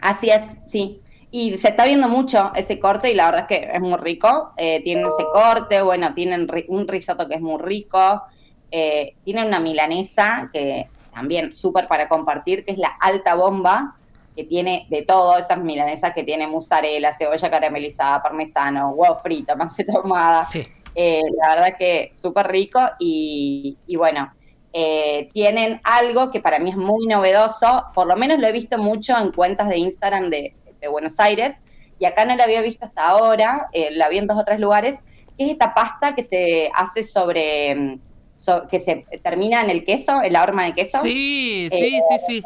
Así 0.00 0.30
es, 0.30 0.42
sí. 0.66 1.00
Y 1.30 1.58
se 1.58 1.68
está 1.68 1.84
viendo 1.84 2.08
mucho 2.08 2.52
ese 2.54 2.78
corte 2.78 3.10
y 3.10 3.14
la 3.14 3.26
verdad 3.26 3.40
es 3.42 3.46
que 3.48 3.70
es 3.72 3.80
muy 3.80 3.98
rico. 3.98 4.52
Eh, 4.56 4.80
tienen 4.82 5.06
ese 5.06 5.24
corte, 5.32 5.82
bueno, 5.82 6.14
tienen 6.14 6.48
ri- 6.48 6.64
un 6.68 6.88
risotto 6.88 7.28
que 7.28 7.34
es 7.34 7.40
muy 7.40 7.60
rico. 7.60 8.22
Eh, 8.70 9.14
tienen 9.24 9.46
una 9.48 9.60
milanesa 9.60 10.48
que 10.52 10.88
también 11.12 11.52
súper 11.52 11.86
para 11.86 12.08
compartir, 12.08 12.64
que 12.64 12.72
es 12.72 12.78
la 12.78 12.96
alta 13.00 13.34
bomba, 13.34 13.94
que 14.38 14.44
tiene 14.44 14.86
de 14.88 15.02
todo, 15.02 15.36
esas 15.36 15.58
milanesas 15.58 16.14
que 16.14 16.22
tiene 16.22 16.46
mozzarella, 16.46 17.12
cebolla 17.12 17.50
caramelizada, 17.50 18.22
parmesano, 18.22 18.90
huevo 18.90 19.16
frito, 19.16 19.52
panceta 19.58 19.94
ahumada. 19.98 20.46
Sí. 20.52 20.62
Eh, 20.94 21.22
la 21.40 21.56
verdad 21.56 21.76
que 21.76 22.12
súper 22.14 22.46
rico 22.46 22.78
y, 23.00 23.76
y 23.88 23.96
bueno, 23.96 24.32
eh, 24.72 25.28
tienen 25.32 25.80
algo 25.82 26.30
que 26.30 26.38
para 26.40 26.60
mí 26.60 26.70
es 26.70 26.76
muy 26.76 27.08
novedoso, 27.08 27.86
por 27.94 28.06
lo 28.06 28.16
menos 28.16 28.38
lo 28.38 28.46
he 28.46 28.52
visto 28.52 28.78
mucho 28.78 29.18
en 29.18 29.32
cuentas 29.32 29.68
de 29.68 29.78
Instagram 29.78 30.30
de, 30.30 30.54
de 30.80 30.86
Buenos 30.88 31.18
Aires 31.18 31.60
y 31.98 32.04
acá 32.04 32.24
no 32.24 32.36
la 32.36 32.44
había 32.44 32.60
visto 32.62 32.86
hasta 32.86 33.08
ahora, 33.08 33.66
eh, 33.72 33.88
la 33.90 34.08
vi 34.08 34.18
en 34.18 34.28
dos 34.28 34.38
o 34.38 34.44
tres 34.44 34.60
lugares, 34.60 35.00
que 35.36 35.46
es 35.46 35.50
esta 35.50 35.74
pasta 35.74 36.14
que 36.14 36.22
se 36.22 36.70
hace 36.74 37.02
sobre, 37.02 37.74
mm, 37.74 38.00
so- 38.36 38.68
que 38.68 38.78
se 38.78 39.04
termina 39.24 39.64
en 39.64 39.70
el 39.70 39.84
queso, 39.84 40.22
en 40.22 40.32
la 40.32 40.42
horma 40.44 40.64
de 40.66 40.74
queso. 40.74 41.00
Sí, 41.02 41.68
Eh, 41.72 41.76
sí, 41.76 42.00
sí, 42.08 42.18
sí. 42.26 42.42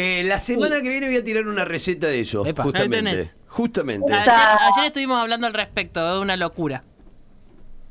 Eh, 0.00 0.22
la 0.24 0.38
semana 0.38 0.76
que 0.80 0.88
viene 0.88 1.08
voy 1.08 1.16
a 1.16 1.24
tirar 1.24 1.46
una 1.48 1.64
receta 1.64 2.06
de 2.06 2.20
eso. 2.20 2.46
Epa, 2.46 2.62
ahí 2.62 2.68
justamente. 2.68 3.10
tenés. 3.10 3.36
Justamente. 3.48 4.12
Ayer, 4.12 4.84
estuvimos 4.86 5.18
hablando 5.18 5.46
al 5.48 5.54
respecto, 5.54 6.16
es 6.16 6.22
una 6.22 6.36
locura. 6.36 6.82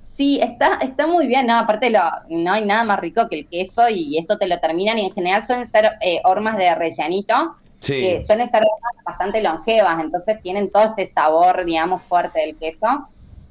Sí, 0.06 0.39
está, 0.42 0.77
está 0.81 1.06
muy 1.06 1.27
bien, 1.27 1.45
no, 1.45 1.57
aparte 1.59 1.89
lo, 1.89 2.00
no 2.30 2.54
hay 2.54 2.65
nada 2.65 2.83
más 2.86 3.00
rico 3.00 3.27
que 3.30 3.39
el 3.39 3.48
queso 3.48 3.88
y 3.89 4.18
esto 4.18 4.38
te 4.38 4.48
lo 4.48 4.59
terminan 4.59 4.98
y 4.98 5.06
en 5.06 5.13
general 5.13 5.45
suelen 5.45 5.68
ser 5.68 5.92
eh, 6.01 6.21
hormas 6.24 6.57
de 6.57 6.74
rellenito, 6.74 7.56
Sí. 7.80 7.94
que 8.01 8.21
suelen 8.21 8.50
ser 8.50 8.63
hormas 8.63 9.03
bastante 9.06 9.42
longevas, 9.44 10.00
entonces 10.03 10.42
tienen 10.42 10.71
todo 10.71 10.86
este 10.86 11.06
sabor, 11.06 11.63
digamos, 11.65 12.01
fuerte 12.01 12.39
del 12.39 12.56
queso. 12.57 13.07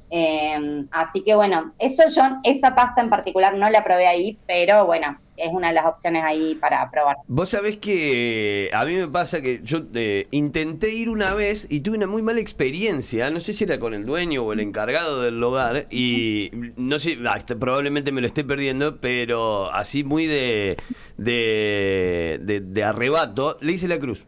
Eh, 0.09 0.83
así 0.91 1.21
que 1.21 1.35
bueno, 1.35 1.71
eso 1.79 2.03
yo, 2.13 2.23
esa 2.43 2.75
pasta 2.75 3.01
en 3.01 3.09
particular 3.09 3.53
no 3.55 3.69
la 3.69 3.83
probé 3.85 4.07
ahí, 4.07 4.37
pero 4.45 4.85
bueno, 4.85 5.17
es 5.37 5.53
una 5.53 5.69
de 5.69 5.73
las 5.75 5.85
opciones 5.85 6.23
ahí 6.23 6.55
para 6.55 6.89
probar. 6.91 7.17
Vos 7.27 7.49
sabés 7.49 7.77
que 7.77 8.69
a 8.73 8.83
mí 8.85 8.95
me 8.95 9.07
pasa 9.07 9.41
que 9.41 9.61
yo 9.63 9.83
eh, 9.93 10.27
intenté 10.31 10.93
ir 10.93 11.09
una 11.09 11.33
vez 11.33 11.67
y 11.69 11.81
tuve 11.81 11.97
una 11.97 12.07
muy 12.07 12.21
mala 12.21 12.39
experiencia. 12.39 13.29
No 13.29 13.39
sé 13.39 13.53
si 13.53 13.63
era 13.63 13.79
con 13.79 13.93
el 13.93 14.05
dueño 14.05 14.43
o 14.43 14.53
el 14.53 14.59
encargado 14.59 15.21
del 15.21 15.39
lugar. 15.39 15.87
Y 15.91 16.51
no 16.75 16.99
sé, 16.99 17.17
ah, 17.29 17.37
este, 17.37 17.55
probablemente 17.55 18.11
me 18.11 18.21
lo 18.21 18.27
esté 18.27 18.43
perdiendo, 18.43 18.97
pero 18.99 19.71
así 19.73 20.03
muy 20.03 20.25
de, 20.25 20.77
de, 21.17 22.39
de, 22.41 22.59
de 22.61 22.83
arrebato, 22.83 23.57
le 23.61 23.73
hice 23.73 23.87
la 23.87 23.99
cruz. 23.99 24.25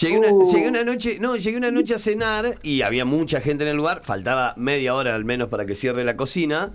Llegué 0.00 0.18
una, 0.18 0.28
Uh. 0.32 0.52
llegué 0.52 0.68
una 0.68 0.84
noche, 0.84 1.18
no, 1.20 1.36
llegué 1.36 1.56
una 1.56 1.70
noche 1.70 1.94
a 1.94 1.98
cenar 1.98 2.58
y 2.62 2.82
había 2.82 3.04
mucha 3.04 3.40
gente 3.40 3.64
en 3.64 3.70
el 3.70 3.76
lugar, 3.76 4.02
faltaba 4.04 4.54
media 4.56 4.94
hora 4.94 5.14
al 5.14 5.24
menos 5.24 5.48
para 5.48 5.66
que 5.66 5.74
cierre 5.74 6.04
la 6.04 6.16
cocina. 6.16 6.72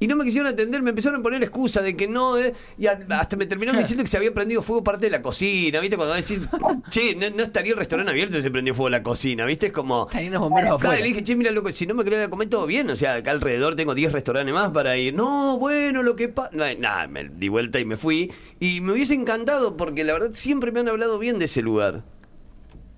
Y 0.00 0.06
no 0.06 0.16
me 0.16 0.24
quisieron 0.24 0.52
atender, 0.52 0.82
me 0.82 0.90
empezaron 0.90 1.20
a 1.20 1.22
poner 1.22 1.42
excusa 1.42 1.82
de 1.82 1.96
que 1.96 2.06
no, 2.06 2.38
eh, 2.38 2.54
y 2.78 2.86
hasta 2.86 3.36
me 3.36 3.46
terminaron 3.46 3.78
diciendo 3.80 4.04
que 4.04 4.08
se 4.08 4.16
había 4.16 4.32
prendido 4.32 4.62
fuego 4.62 4.84
parte 4.84 5.06
de 5.06 5.10
la 5.10 5.22
cocina, 5.22 5.80
¿viste? 5.80 5.96
Cuando 5.96 6.14
decir, 6.14 6.48
che, 6.90 7.14
no, 7.14 7.28
no 7.30 7.42
estaría 7.42 7.72
el 7.72 7.78
restaurante 7.78 8.10
abierto 8.10 8.36
si 8.36 8.42
se 8.42 8.50
prendió 8.50 8.74
fuego 8.74 8.90
la 8.90 9.02
cocina, 9.02 9.44
¿viste? 9.44 9.66
Es 9.66 9.72
como. 9.72 10.06
Estarían 10.06 10.32
los 10.32 10.42
bomberos 10.42 10.80
Claro, 10.80 10.96
le 10.98 11.04
dije, 11.08 11.22
che, 11.22 11.36
mira, 11.36 11.50
loco, 11.50 11.72
si 11.72 11.86
no 11.86 11.94
me 11.94 12.04
quería 12.04 12.30
comer 12.30 12.48
todo 12.48 12.66
bien, 12.66 12.88
o 12.90 12.96
sea, 12.96 13.14
acá 13.14 13.32
alrededor 13.32 13.74
tengo 13.74 13.94
10 13.94 14.12
restaurantes 14.12 14.54
más 14.54 14.70
para 14.70 14.96
ir. 14.96 15.14
No, 15.14 15.58
bueno, 15.58 16.02
lo 16.02 16.14
que 16.16 16.28
pasa. 16.28 16.50
Nada, 16.52 17.06
me 17.08 17.28
di 17.28 17.48
vuelta 17.48 17.80
y 17.80 17.84
me 17.84 17.96
fui. 17.96 18.32
Y 18.60 18.80
me 18.80 18.92
hubiese 18.92 19.14
encantado 19.14 19.76
porque 19.76 20.04
la 20.04 20.12
verdad 20.12 20.30
siempre 20.32 20.72
me 20.72 20.80
han 20.80 20.88
hablado 20.88 21.18
bien 21.18 21.38
de 21.38 21.46
ese 21.46 21.62
lugar. 21.62 22.04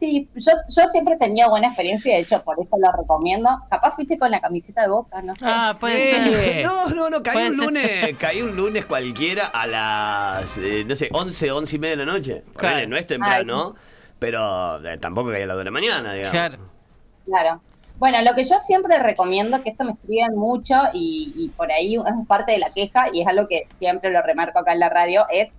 Sí, 0.00 0.26
yo, 0.34 0.52
yo 0.74 0.88
siempre 0.88 1.14
he 1.14 1.18
tenido 1.18 1.50
buena 1.50 1.66
experiencia 1.66 2.12
y 2.12 2.14
de 2.16 2.22
hecho 2.22 2.42
por 2.42 2.58
eso 2.58 2.74
lo 2.78 2.90
recomiendo. 2.90 3.50
Capaz 3.68 3.94
fuiste 3.96 4.18
con 4.18 4.30
la 4.30 4.40
camiseta 4.40 4.80
de 4.80 4.88
boca, 4.88 5.20
no 5.20 5.36
sé. 5.36 5.44
Ah, 5.46 5.76
puede 5.78 6.10
ser. 6.10 6.64
No, 6.64 6.88
no, 6.88 7.10
no, 7.10 7.22
caí 7.22 7.48
un 7.48 7.58
ser. 7.58 7.66
lunes, 7.66 8.16
caí 8.18 8.40
un 8.40 8.56
lunes 8.56 8.86
cualquiera 8.86 9.48
a 9.48 9.66
las, 9.66 10.56
eh, 10.56 10.86
no 10.86 10.96
sé, 10.96 11.10
11, 11.12 11.52
11 11.52 11.76
y 11.76 11.78
media 11.78 11.96
de 11.98 12.06
la 12.06 12.12
noche. 12.12 12.44
Claro. 12.56 12.88
No 12.88 12.96
es 12.96 13.06
temprano, 13.06 13.74
pero 14.18 14.82
eh, 14.88 14.96
tampoco 14.96 15.32
caí 15.32 15.42
a 15.42 15.46
las 15.46 15.56
2 15.56 15.60
de 15.60 15.64
la 15.66 15.70
mañana, 15.70 16.14
digamos. 16.14 16.32
Claro. 16.32 16.58
Claro. 17.26 17.60
Bueno, 17.98 18.22
lo 18.22 18.34
que 18.34 18.44
yo 18.44 18.58
siempre 18.60 18.98
recomiendo, 18.98 19.62
que 19.62 19.68
eso 19.68 19.84
me 19.84 19.92
escriben 19.92 20.34
mucho 20.34 20.76
y, 20.94 21.34
y 21.36 21.50
por 21.50 21.70
ahí 21.70 21.96
es 21.96 22.26
parte 22.26 22.52
de 22.52 22.58
la 22.58 22.72
queja 22.72 23.08
y 23.12 23.20
es 23.20 23.26
algo 23.26 23.46
que 23.48 23.68
siempre 23.76 24.10
lo 24.10 24.22
remarco 24.22 24.60
acá 24.60 24.72
en 24.72 24.80
la 24.80 24.88
radio, 24.88 25.26
es 25.30 25.52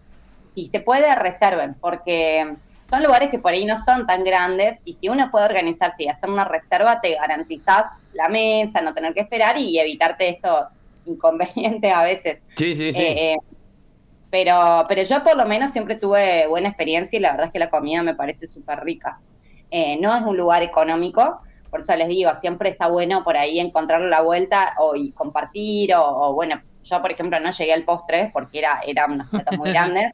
si 0.45 0.65
se 0.67 0.79
puede 0.79 1.13
reserven, 1.13 1.75
porque 1.79 2.55
son 2.91 3.03
lugares 3.03 3.29
que 3.29 3.39
por 3.39 3.53
ahí 3.53 3.63
no 3.63 3.81
son 3.81 4.05
tan 4.05 4.25
grandes 4.25 4.81
y 4.83 4.95
si 4.95 5.07
uno 5.07 5.31
puede 5.31 5.45
organizarse 5.45 6.03
y 6.03 6.07
hacer 6.09 6.29
una 6.29 6.43
reserva, 6.43 6.99
te 6.99 7.15
garantizás 7.15 7.85
la 8.11 8.27
mesa, 8.27 8.81
no 8.81 8.93
tener 8.93 9.13
que 9.13 9.21
esperar 9.21 9.57
y 9.57 9.79
evitarte 9.79 10.27
estos 10.27 10.71
inconvenientes 11.05 11.93
a 11.93 12.03
veces. 12.03 12.43
Sí, 12.57 12.75
sí, 12.75 12.91
sí. 12.91 13.01
Eh, 13.01 13.33
eh, 13.33 13.37
pero, 14.29 14.85
pero 14.89 15.03
yo 15.03 15.23
por 15.23 15.37
lo 15.37 15.45
menos 15.45 15.71
siempre 15.71 15.95
tuve 15.95 16.47
buena 16.47 16.67
experiencia 16.67 17.15
y 17.15 17.21
la 17.21 17.31
verdad 17.31 17.45
es 17.47 17.53
que 17.53 17.59
la 17.59 17.69
comida 17.69 18.03
me 18.03 18.13
parece 18.13 18.45
súper 18.45 18.83
rica. 18.83 19.21
Eh, 19.69 19.97
no 20.01 20.13
es 20.13 20.23
un 20.23 20.35
lugar 20.35 20.61
económico, 20.61 21.39
por 21.69 21.79
eso 21.79 21.95
les 21.95 22.09
digo, 22.09 22.31
siempre 22.41 22.71
está 22.71 22.87
bueno 22.87 23.23
por 23.23 23.37
ahí 23.37 23.61
encontrar 23.61 24.01
la 24.01 24.19
vuelta 24.19 24.75
o 24.79 24.97
y 24.97 25.13
compartir, 25.13 25.95
o, 25.95 26.01
o, 26.03 26.33
bueno, 26.33 26.61
yo 26.83 27.01
por 27.01 27.09
ejemplo 27.09 27.39
no 27.39 27.51
llegué 27.51 27.71
al 27.71 27.85
postre 27.85 28.31
porque 28.33 28.59
era, 28.59 28.81
eran 28.85 29.13
unos 29.13 29.29
platos 29.29 29.57
muy 29.57 29.69
grandes. 29.71 30.11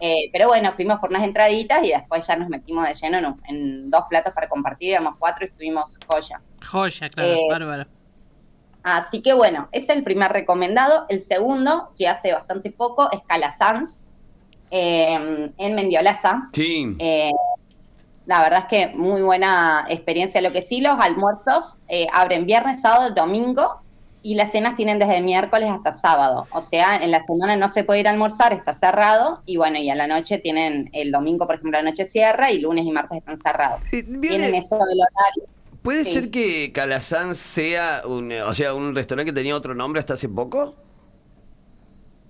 Eh, 0.00 0.28
pero 0.32 0.48
bueno, 0.48 0.72
fuimos 0.72 0.98
por 1.00 1.10
unas 1.10 1.22
entraditas 1.24 1.82
y 1.84 1.88
después 1.88 2.26
ya 2.26 2.36
nos 2.36 2.48
metimos 2.48 2.86
de 2.86 2.94
lleno 2.94 3.18
en, 3.18 3.26
un- 3.26 3.42
en 3.48 3.90
dos 3.90 4.04
platos 4.10 4.32
para 4.34 4.48
compartir, 4.48 4.92
éramos 4.92 5.14
cuatro 5.18 5.44
y 5.46 5.48
estuvimos 5.48 5.96
joya. 6.06 6.40
Joya, 6.70 7.08
claro, 7.08 7.30
Eh, 7.32 7.46
bárbaro. 7.50 7.86
Así 8.82 9.20
que 9.22 9.32
bueno, 9.34 9.68
es 9.72 9.88
el 9.88 10.02
primer 10.04 10.32
recomendado. 10.32 11.06
El 11.08 11.20
segundo, 11.20 11.88
que 11.98 12.06
hace 12.08 12.32
bastante 12.32 12.70
poco, 12.70 13.10
es 13.10 13.20
Calasanz, 13.26 14.00
eh, 14.70 15.50
en 15.56 15.74
Mendiolaza. 15.74 16.48
Sí. 16.52 16.94
Eh, 16.98 17.32
la 18.26 18.42
verdad 18.42 18.60
es 18.60 18.66
que 18.66 18.96
muy 18.96 19.22
buena 19.22 19.86
experiencia. 19.88 20.40
Lo 20.40 20.52
que 20.52 20.62
sí, 20.62 20.80
los 20.80 20.98
almuerzos 21.00 21.78
eh, 21.88 22.06
abren 22.12 22.44
viernes, 22.46 22.80
sábado, 22.80 23.10
domingo 23.14 23.80
y 24.26 24.34
las 24.34 24.50
cenas 24.50 24.74
tienen 24.74 24.98
desde 24.98 25.20
miércoles 25.20 25.70
hasta 25.70 25.92
sábado. 25.92 26.48
O 26.50 26.60
sea, 26.60 26.96
en 26.96 27.12
la 27.12 27.22
semana 27.22 27.54
no 27.54 27.70
se 27.70 27.84
puede 27.84 28.00
ir 28.00 28.08
a 28.08 28.10
almorzar, 28.10 28.52
está 28.52 28.72
cerrado. 28.72 29.40
Y 29.46 29.56
bueno, 29.56 29.78
y 29.78 29.88
a 29.88 29.94
la 29.94 30.08
noche 30.08 30.38
tienen, 30.38 30.90
el 30.92 31.12
domingo, 31.12 31.46
por 31.46 31.54
ejemplo, 31.54 31.78
la 31.80 31.88
noche 31.88 32.06
cierra 32.06 32.50
y 32.50 32.58
lunes 32.58 32.84
y 32.84 32.90
martes 32.90 33.18
están 33.18 33.36
cerrados. 33.36 33.82
Eh, 33.92 34.02
Tienen 34.02 34.54
eso 34.56 34.74
del 34.78 34.98
horario. 35.00 35.44
¿Puede 35.80 36.04
sí. 36.04 36.12
ser 36.14 36.30
que 36.32 36.72
Calazán 36.72 37.36
sea 37.36 38.02
un, 38.04 38.32
o 38.32 38.52
sea, 38.52 38.74
un 38.74 38.96
restaurante 38.96 39.30
que 39.30 39.34
tenía 39.36 39.54
otro 39.54 39.76
nombre 39.76 40.00
hasta 40.00 40.14
hace 40.14 40.28
poco? 40.28 40.74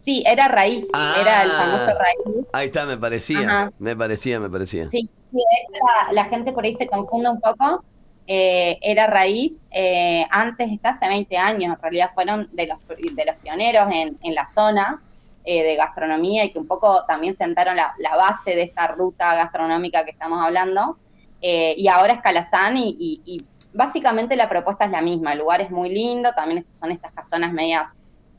Sí, 0.02 0.22
era 0.26 0.48
Raíz, 0.48 0.86
Ah. 0.92 1.16
era 1.18 1.42
el 1.44 1.50
famoso 1.50 1.86
Raíz. 1.98 2.46
Ahí 2.52 2.66
está, 2.66 2.84
me 2.84 2.98
parecía. 2.98 3.40
Ajá. 3.40 3.72
Me 3.78 3.96
parecía, 3.96 4.38
me 4.38 4.50
parecía. 4.50 4.90
Sí, 4.90 5.00
la, 5.32 6.12
la 6.12 6.24
gente 6.26 6.52
por 6.52 6.62
ahí 6.64 6.74
se 6.74 6.86
confunde 6.86 7.30
un 7.30 7.40
poco. 7.40 7.82
Eh, 8.28 8.78
era 8.82 9.06
Raíz, 9.06 9.64
eh, 9.70 10.26
antes 10.30 10.72
está 10.72 10.90
hace 10.90 11.08
20 11.08 11.36
años, 11.36 11.74
en 11.76 11.80
realidad 11.80 12.10
fueron 12.12 12.48
de 12.52 12.66
los, 12.66 12.78
de 12.88 13.24
los 13.24 13.36
pioneros 13.36 13.88
en, 13.92 14.18
en 14.20 14.34
la 14.34 14.44
zona 14.44 15.00
eh, 15.44 15.62
de 15.62 15.76
gastronomía 15.76 16.44
y 16.44 16.52
que 16.52 16.58
un 16.58 16.66
poco 16.66 17.04
también 17.06 17.34
sentaron 17.34 17.76
la, 17.76 17.94
la 17.98 18.16
base 18.16 18.56
de 18.56 18.62
esta 18.62 18.88
ruta 18.88 19.34
gastronómica 19.36 20.04
que 20.04 20.10
estamos 20.10 20.42
hablando. 20.44 20.98
Eh, 21.40 21.74
y 21.78 21.86
ahora 21.88 22.14
es 22.14 22.20
Calazán 22.20 22.76
y, 22.78 22.96
y- 22.98 23.22
y 23.24 23.46
básicamente 23.72 24.34
la 24.36 24.48
propuesta 24.48 24.86
es 24.86 24.90
la 24.90 25.02
misma, 25.02 25.32
el 25.32 25.38
lugar 25.40 25.60
es 25.60 25.70
muy 25.70 25.90
lindo, 25.90 26.32
también 26.34 26.66
son 26.72 26.90
estas 26.90 27.12
casonas 27.12 27.52
medias 27.52 27.86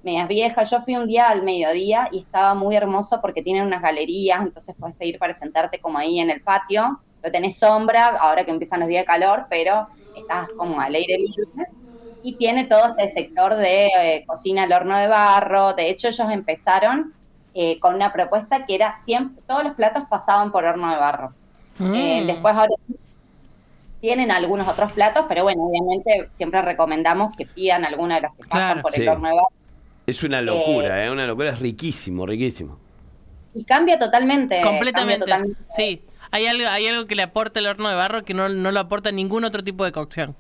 medias 0.03 0.27
viejas. 0.27 0.70
Yo 0.72 0.79
fui 0.82 0.96
un 0.96 1.08
día 1.08 1.27
al 1.27 1.44
mediodía 1.44 2.08
y 2.12 2.20
estaba 2.22 2.53
muy 2.53 2.75
hermoso 2.75 3.20
porque 3.22 3.41
tienen 3.44 3.63
unas 3.65 3.82
galerías, 3.82 4.41
entonces 4.41 4.75
puedes 4.79 4.96
pedir 4.96 5.17
para 5.20 5.34
sentarte 5.34 5.79
como 5.79 5.98
ahí 5.98 6.20
en 6.20 6.29
el 6.29 6.41
patio. 6.41 7.01
No 7.24 7.32
tenés 7.32 7.58
sombra, 7.58 8.08
ahora 8.20 8.46
que 8.46 8.52
empiezan 8.52 8.80
los 8.80 8.90
días 8.90 9.02
de 9.02 9.06
calor, 9.08 9.46
pero 9.50 9.88
estás 10.16 10.48
como 10.58 10.80
al 10.80 10.94
aire 10.96 11.18
libre. 11.18 11.68
Y 12.24 12.36
tiene 12.36 12.66
todo 12.66 12.88
este 12.98 13.10
sector 13.10 13.56
de 13.56 13.88
eh, 13.88 14.24
cocina 14.28 14.64
al 14.64 14.74
horno 14.74 14.98
de 14.98 15.08
barro. 15.08 15.74
De 15.74 15.90
hecho, 15.90 16.08
ellos 16.10 16.30
empezaron 16.32 17.14
eh, 17.54 17.80
con 17.80 17.96
una 17.96 18.14
propuesta 18.14 18.66
que 18.66 18.76
era 18.76 18.94
siempre, 18.94 19.42
todos 19.48 19.64
los 19.64 19.74
platos 19.74 20.04
pasaban 20.10 20.52
por 20.52 20.64
horno 20.66 20.90
de 20.92 20.98
barro. 20.98 21.34
Eh, 21.80 22.22
Mm. 22.24 22.28
después 22.28 22.56
ahora 22.56 22.74
tienen 24.02 24.30
algunos 24.32 24.68
otros 24.68 24.92
platos, 24.94 25.26
pero 25.28 25.44
bueno, 25.44 25.64
obviamente 25.64 26.30
siempre 26.34 26.62
recomendamos 26.62 27.36
que 27.36 27.46
pidan 27.46 27.84
alguno 27.86 28.16
de 28.16 28.22
los 28.22 28.32
que 28.36 28.44
pasan 28.44 28.60
Claro. 28.60 28.82
por 28.84 28.92
Sí. 28.94 29.02
el 29.02 29.10
horno 29.10 29.28
de 29.30 29.34
barro. 29.36 29.48
Es 30.06 30.24
una 30.24 30.42
locura, 30.42 31.04
¿eh? 31.06 31.12
Una 31.12 31.26
locura, 31.26 31.50
es 31.50 31.60
riquísimo, 31.60 32.26
riquísimo. 32.26 32.78
Y 33.54 33.64
cambia 33.64 33.98
totalmente. 33.98 34.62
Completamente. 34.62 34.94
cambia 34.94 35.20
totalmente. 35.20 35.62
Sí. 35.70 36.02
Hay 36.32 36.46
algo, 36.46 36.68
hay 36.68 36.88
algo 36.88 37.06
que 37.08 37.16
le 37.16 37.24
aporta 37.24 37.60
el 37.60 37.68
horno 37.68 37.90
de 37.90 37.96
barro 37.96 38.24
que 38.24 38.34
no, 38.34 38.50
no 38.50 38.72
lo 38.72 38.80
aporta 38.80 39.12
ningún 39.12 39.44
otro 39.46 39.64
tipo 39.64 39.86
de 39.86 39.92
cocción. 39.92 40.36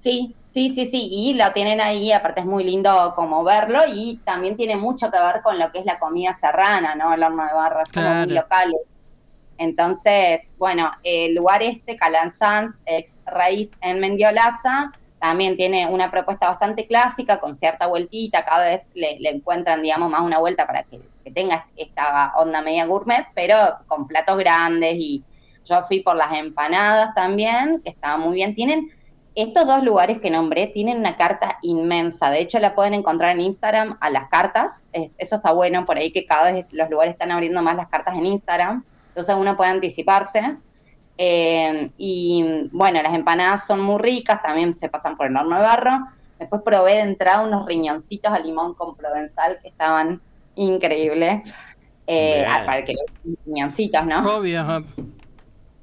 Sí, 0.00 0.34
sí, 0.46 0.70
sí, 0.70 0.86
sí. 0.86 1.08
Y 1.10 1.34
lo 1.34 1.52
tienen 1.52 1.78
ahí, 1.78 2.10
aparte 2.10 2.40
es 2.40 2.46
muy 2.46 2.64
lindo 2.64 3.12
como 3.14 3.44
verlo 3.44 3.80
y 3.86 4.18
también 4.24 4.56
tiene 4.56 4.76
mucho 4.76 5.10
que 5.10 5.18
ver 5.18 5.42
con 5.42 5.58
lo 5.58 5.70
que 5.70 5.80
es 5.80 5.84
la 5.84 5.98
comida 5.98 6.32
serrana, 6.32 6.94
¿no? 6.94 7.12
El 7.12 7.22
horno 7.22 7.44
de 7.44 7.52
barro, 7.52 7.82
es 7.82 7.90
como 7.90 8.14
muy 8.14 8.30
local. 8.30 8.72
Entonces, 9.58 10.54
bueno, 10.56 10.90
el 11.02 11.34
lugar 11.34 11.62
este, 11.62 11.96
Calanzans, 11.96 12.80
ex 12.86 13.20
raíz 13.26 13.72
en 13.82 14.00
Mendiolaza, 14.00 14.90
también 15.18 15.58
tiene 15.58 15.86
una 15.86 16.10
propuesta 16.10 16.48
bastante 16.48 16.86
clásica, 16.86 17.38
con 17.38 17.54
cierta 17.54 17.86
vueltita, 17.86 18.46
cada 18.46 18.70
vez 18.70 18.90
le, 18.94 19.20
le 19.20 19.28
encuentran, 19.28 19.82
digamos, 19.82 20.10
más 20.10 20.22
una 20.22 20.38
vuelta 20.38 20.66
para 20.66 20.82
que, 20.84 20.98
tenga 21.30 21.66
esta 21.76 22.32
onda 22.36 22.60
media 22.62 22.86
gourmet, 22.86 23.26
pero 23.34 23.56
con 23.86 24.06
platos 24.06 24.36
grandes 24.38 24.94
y 24.96 25.24
yo 25.64 25.82
fui 25.84 26.00
por 26.00 26.16
las 26.16 26.32
empanadas 26.38 27.14
también, 27.14 27.80
que 27.82 27.90
estaban 27.90 28.20
muy 28.20 28.34
bien. 28.34 28.54
Tienen 28.54 28.90
estos 29.34 29.66
dos 29.66 29.84
lugares 29.84 30.20
que 30.20 30.30
nombré 30.30 30.66
tienen 30.68 30.98
una 30.98 31.16
carta 31.16 31.58
inmensa. 31.62 32.30
De 32.30 32.40
hecho, 32.40 32.58
la 32.58 32.74
pueden 32.74 32.94
encontrar 32.94 33.32
en 33.32 33.42
Instagram 33.42 33.96
a 34.00 34.10
las 34.10 34.28
cartas. 34.28 34.86
Es- 34.92 35.14
eso 35.18 35.36
está 35.36 35.52
bueno 35.52 35.84
por 35.86 35.96
ahí 35.96 36.12
que 36.12 36.26
cada 36.26 36.50
vez 36.50 36.66
los 36.72 36.90
lugares 36.90 37.12
están 37.12 37.30
abriendo 37.30 37.62
más 37.62 37.76
las 37.76 37.88
cartas 37.88 38.14
en 38.16 38.26
Instagram. 38.26 38.84
Entonces 39.08 39.36
uno 39.38 39.56
puede 39.56 39.70
anticiparse. 39.70 40.56
Eh, 41.16 41.90
y 41.98 42.68
bueno, 42.72 43.02
las 43.02 43.14
empanadas 43.14 43.66
son 43.66 43.80
muy 43.80 43.98
ricas, 44.00 44.42
también 44.42 44.74
se 44.74 44.88
pasan 44.88 45.16
por 45.16 45.26
el 45.26 45.36
horno 45.36 45.56
de 45.56 45.62
barro. 45.62 46.06
Después 46.38 46.62
probé 46.62 46.94
de 46.94 47.00
entrada 47.02 47.42
unos 47.42 47.66
riñoncitos 47.66 48.32
a 48.32 48.38
limón 48.38 48.74
con 48.74 48.96
provenzal 48.96 49.58
que 49.60 49.68
estaban 49.68 50.20
increíbles. 50.54 51.42
Eh, 52.06 52.44
para 52.66 52.84
que 52.84 52.94
riñoncitos, 53.46 54.04
¿no? 54.04 54.38
Obvio. 54.38 54.60
ajá. 54.60 54.82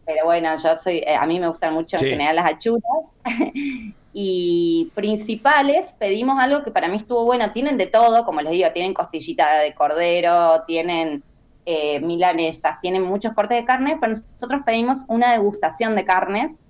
Pero 0.06 0.26
bueno, 0.26 0.50
yo 0.62 0.78
soy, 0.78 0.98
eh, 0.98 1.16
a 1.16 1.26
mí 1.26 1.40
me 1.40 1.48
gustan 1.48 1.74
mucho 1.74 1.98
Sí. 1.98 2.06
en 2.06 2.12
general 2.12 2.36
las 2.38 2.46
achuras. 2.52 3.20
y 4.14 4.92
principales, 4.96 5.94
pedimos 5.94 6.40
algo 6.40 6.64
que 6.64 6.72
para 6.72 6.88
mí 6.88 6.96
estuvo 6.98 7.24
bueno. 7.26 7.52
Tienen 7.52 7.78
de 7.78 7.88
todo, 7.88 8.26
como 8.26 8.42
les 8.42 8.52
digo, 8.52 8.72
tienen 8.74 8.94
costillita 8.94 9.60
de 9.60 9.74
cordero, 9.74 10.64
tienen 10.66 11.24
eh, 11.66 12.00
milanesas, 12.00 12.80
tienen 12.82 13.04
muchos 13.04 13.34
cortes 13.34 13.58
de 13.58 13.66
carne, 13.66 13.98
pero 14.00 14.14
nosotros 14.14 14.62
pedimos 14.66 15.00
una 15.10 15.34
degustación 15.34 15.96
de 15.96 16.06
carnes 16.06 16.62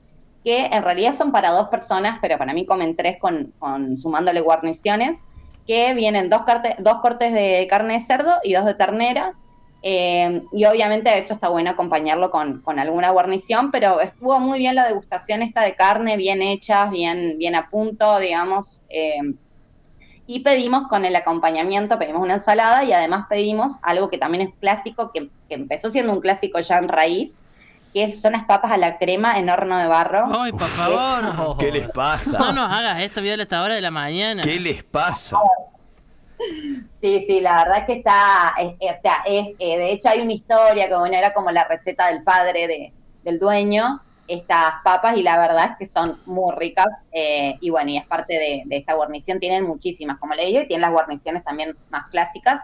que 0.44 0.66
en 0.66 0.84
realidad 0.84 1.14
son 1.14 1.32
para 1.32 1.52
dos 1.52 1.68
personas, 1.70 2.20
pero 2.22 2.38
para 2.38 2.54
mí 2.54 2.66
comen 2.66 2.96
tres 2.96 3.18
con, 3.20 3.54
con 3.60 3.96
sumándole 3.98 4.42
guarniciones, 4.42 5.26
que 5.68 5.94
vienen 5.94 6.30
dos, 6.30 6.44
carte- 6.44 6.76
dos 6.80 7.00
cortes 7.02 7.34
de 7.34 7.68
carne 7.70 7.96
de 7.96 8.02
cerdo 8.02 8.36
y 8.44 8.54
dos 8.54 8.66
de 8.66 8.74
ternera, 8.76 9.34
eh, 9.84 10.42
y 10.52 10.66
obviamente 10.66 11.18
eso 11.18 11.36
está 11.36 11.50
bueno 11.50 11.70
acompañarlo 11.72 12.32
con, 12.32 12.62
con 12.62 12.80
alguna 12.80 13.12
guarnición, 13.12 13.72
pero 13.72 14.02
estuvo 14.02 14.40
muy 14.40 14.60
bien 14.60 14.76
la 14.76 14.88
degustación 14.88 15.42
esta 15.44 15.62
de 15.62 15.76
carne, 15.76 16.18
bien 16.18 16.42
hecha, 16.42 16.90
bien, 16.90 17.38
bien 17.38 17.56
a 17.56 17.70
punto, 17.70 18.18
digamos. 18.20 18.82
eh, 18.90 19.20
y 20.26 20.42
pedimos 20.42 20.88
con 20.90 21.06
el 21.06 21.16
acompañamiento, 21.16 21.98
pedimos 21.98 22.22
una 22.22 22.36
ensalada 22.36 22.84
y 22.84 22.92
además 22.92 23.28
pedimos 23.30 23.80
algo 23.82 24.10
que 24.10 24.18
también 24.18 24.48
es 24.48 24.54
clásico, 24.60 25.12
que 25.14 25.30
empezó 25.50 25.90
siendo 25.90 26.12
un 26.12 26.20
clásico 26.22 26.60
ya 26.60 26.78
en 26.80 26.90
raíz, 26.90 27.40
que 28.06 28.16
son 28.16 28.34
las 28.34 28.46
papas 28.46 28.72
a 28.72 28.78
la 28.78 28.98
crema 28.98 29.40
en 29.40 29.50
horno 29.50 29.78
de 29.78 29.88
barro. 29.88 30.26
Ay, 30.40 30.52
por 30.52 30.68
favor. 30.68 31.58
¿Qué 31.60 31.72
les 31.72 31.90
pasa? 31.90 32.38
No 32.38 32.52
nos 32.54 32.72
hagas 32.78 33.00
esto, 33.02 33.22
Viola, 33.22 33.42
a 33.42 33.46
esta 33.46 33.64
hora 33.64 33.76
de 33.76 33.82
la 33.82 33.92
mañana. 33.92 34.42
¿Qué 34.44 34.60
les 34.60 34.84
pasa? 34.84 35.38
Sí, 37.02 37.24
sí, 37.26 37.40
la 37.40 37.64
verdad 37.64 37.80
es 37.80 37.86
que 37.86 37.94
está, 37.94 38.54
es- 38.60 38.74
es- 38.80 38.98
o 38.98 39.02
sea, 39.02 39.18
es, 39.26 39.48
eh, 39.60 39.78
de 39.78 39.92
hecho 39.92 40.10
hay 40.10 40.22
una 40.22 40.34
historia 40.34 40.88
que 40.88 40.96
bueno, 40.96 41.16
era 41.16 41.34
como 41.34 41.52
la 41.52 41.64
receta 41.68 42.08
del 42.08 42.24
padre 42.24 42.68
de, 42.68 42.94
del 43.24 43.40
dueño, 43.40 44.02
estas 44.28 44.74
papas, 44.84 45.16
y 45.18 45.24
la 45.24 45.38
verdad 45.40 45.72
es 45.72 45.78
que 45.78 45.86
son 45.86 46.20
muy 46.26 46.54
ricas, 46.56 47.06
eh, 47.12 47.56
y 47.62 47.70
bueno, 47.70 47.90
y 47.92 47.98
es 47.98 48.06
parte 48.06 48.34
de, 48.34 48.64
de 48.66 48.78
esta 48.78 48.94
guarnición, 48.94 49.40
tienen 49.40 49.64
muchísimas, 49.66 50.18
como 50.20 50.34
le 50.36 50.46
digo, 50.46 50.62
y 50.62 50.68
tienen 50.68 50.82
las 50.82 50.92
guarniciones 50.92 51.44
también 51.44 51.76
más 51.90 52.08
clásicas, 52.08 52.60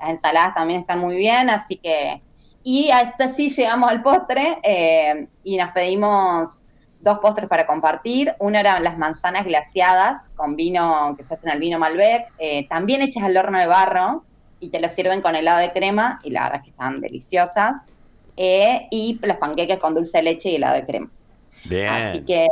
las 0.00 0.10
ensaladas 0.10 0.54
también 0.54 0.80
están 0.80 0.98
muy 0.98 1.16
bien, 1.16 1.48
así 1.50 1.76
que, 1.76 2.20
y 2.64 2.90
hasta 2.90 3.28
sí 3.28 3.50
llegamos 3.50 3.90
al 3.90 4.02
postre, 4.02 4.58
eh, 4.62 5.28
y 5.44 5.56
nos 5.58 5.70
pedimos 5.72 6.64
dos 7.00 7.18
postres 7.18 7.48
para 7.48 7.66
compartir. 7.66 8.34
Uno 8.38 8.58
eran 8.58 8.82
las 8.82 8.96
manzanas 8.96 9.44
glaciadas 9.44 10.30
con 10.34 10.56
vino 10.56 11.14
que 11.16 11.24
se 11.24 11.34
hacen 11.34 11.50
al 11.50 11.60
vino 11.60 11.78
Malbec, 11.78 12.32
eh, 12.38 12.66
también 12.68 13.02
hechas 13.02 13.22
al 13.22 13.36
horno 13.36 13.58
de 13.58 13.66
barro 13.66 14.24
y 14.60 14.70
te 14.70 14.80
lo 14.80 14.88
sirven 14.88 15.20
con 15.20 15.36
helado 15.36 15.58
de 15.58 15.72
crema 15.72 16.18
y 16.24 16.30
la 16.30 16.44
verdad 16.44 16.58
es 16.60 16.64
que 16.64 16.70
están 16.70 17.00
deliciosas. 17.02 17.84
Eh, 18.36 18.88
y 18.90 19.20
los 19.22 19.36
panqueques 19.36 19.78
con 19.78 19.94
dulce 19.94 20.18
de 20.18 20.24
leche 20.24 20.50
y 20.50 20.56
helado 20.56 20.74
de 20.74 20.84
crema. 20.84 21.10
Así 21.66 21.68
Bien. 21.68 22.24
que 22.26 22.48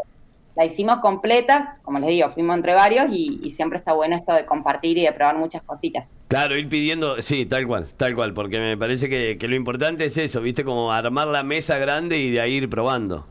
la 0.55 0.67
hicimos 0.67 0.97
completa, 0.97 1.79
como 1.83 1.99
les 1.99 2.11
digo, 2.11 2.29
fuimos 2.29 2.57
entre 2.57 2.75
varios 2.75 3.07
y, 3.11 3.41
y 3.43 3.51
siempre 3.51 3.79
está 3.79 3.95
bueno 3.95 4.17
esto 4.17 4.35
de 4.35 4.45
compartir 4.45 4.99
y 4.99 5.05
de 5.05 5.13
probar 5.13 5.37
muchas 5.37 5.63
cositas. 5.63 6.13
Claro, 6.29 6.59
ir 6.59 6.69
pidiendo, 6.69 7.21
sí, 7.23 7.47
tal 7.47 7.67
cual, 7.67 7.87
tal 7.97 8.15
cual, 8.15 8.35
porque 8.35 8.59
me 8.59 8.77
parece 8.77 9.09
que, 9.09 9.39
que 9.39 9.49
lo 9.49 9.57
importante 9.57 10.05
es 10.05 10.17
eso, 10.19 10.41
¿viste? 10.43 10.65
Como 10.65 10.93
armar 10.93 11.29
la 11.29 11.43
mesa 11.43 11.79
grande 11.79 12.19
y 12.19 12.31
de 12.31 12.41
ahí 12.41 12.55
ir 12.55 12.69
probando. 12.69 13.27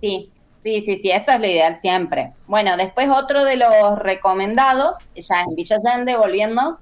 Sí, 0.00 0.30
sí, 0.62 0.82
sí, 0.82 0.96
sí, 0.98 1.10
eso 1.10 1.32
es 1.32 1.40
lo 1.40 1.46
ideal 1.46 1.74
siempre. 1.74 2.32
Bueno, 2.46 2.76
después 2.76 3.08
otro 3.08 3.44
de 3.44 3.56
los 3.56 3.98
recomendados, 3.98 4.96
ya 5.14 5.40
en 5.40 5.54
Villa 5.54 5.76
Allende, 5.76 6.16
volviendo, 6.16 6.78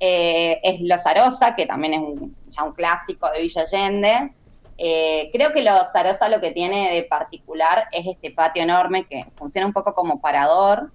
eh, 0.00 0.58
es 0.64 0.80
Los 0.80 1.06
Arosa, 1.06 1.54
que 1.54 1.66
también 1.66 1.94
es 1.94 2.00
un, 2.00 2.36
ya 2.48 2.64
un 2.64 2.72
clásico 2.72 3.30
de 3.30 3.42
Villa 3.42 3.62
Allende. 3.62 4.32
Eh, 4.80 5.28
creo 5.32 5.52
que 5.52 5.62
Los 5.62 5.92
Arosa 5.92 6.28
lo 6.28 6.40
que 6.40 6.52
tiene 6.52 6.94
de 6.94 7.02
particular 7.02 7.88
es 7.90 8.06
este 8.06 8.30
patio 8.30 8.62
enorme 8.62 9.04
que 9.04 9.24
funciona 9.34 9.66
un 9.66 9.72
poco 9.72 9.92
como 9.92 10.20
parador. 10.20 10.90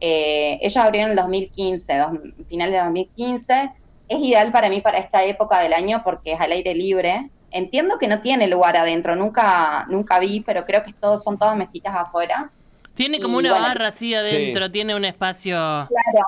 Eh, 0.00 0.58
ellos 0.60 0.76
abrieron 0.76 1.12
en 1.12 1.18
el 1.18 1.22
2015, 1.22 1.96
dos, 1.98 2.12
final 2.48 2.72
de 2.72 2.78
2015. 2.78 3.72
Es 4.08 4.18
ideal 4.18 4.50
para 4.50 4.68
mí 4.68 4.80
para 4.80 4.98
esta 4.98 5.24
época 5.24 5.60
del 5.60 5.72
año 5.72 6.02
porque 6.04 6.32
es 6.32 6.40
al 6.40 6.50
aire 6.50 6.74
libre. 6.74 7.30
Entiendo 7.50 7.98
que 7.98 8.08
no 8.08 8.20
tiene 8.20 8.48
lugar 8.48 8.76
adentro, 8.76 9.14
nunca, 9.14 9.86
nunca 9.88 10.18
vi, 10.18 10.40
pero 10.40 10.66
creo 10.66 10.82
que 10.82 10.92
son 11.22 11.38
todas 11.38 11.56
mesitas 11.56 11.94
afuera. 11.94 12.50
Tiene 12.94 13.20
como 13.20 13.36
Y 13.36 13.44
una 13.44 13.50
bueno, 13.52 13.66
barra 13.68 13.88
así 13.88 14.14
adentro, 14.14 14.70
tiene 14.70 14.96
un 14.96 15.04
espacio. 15.04 15.56
Claro. 15.56 16.26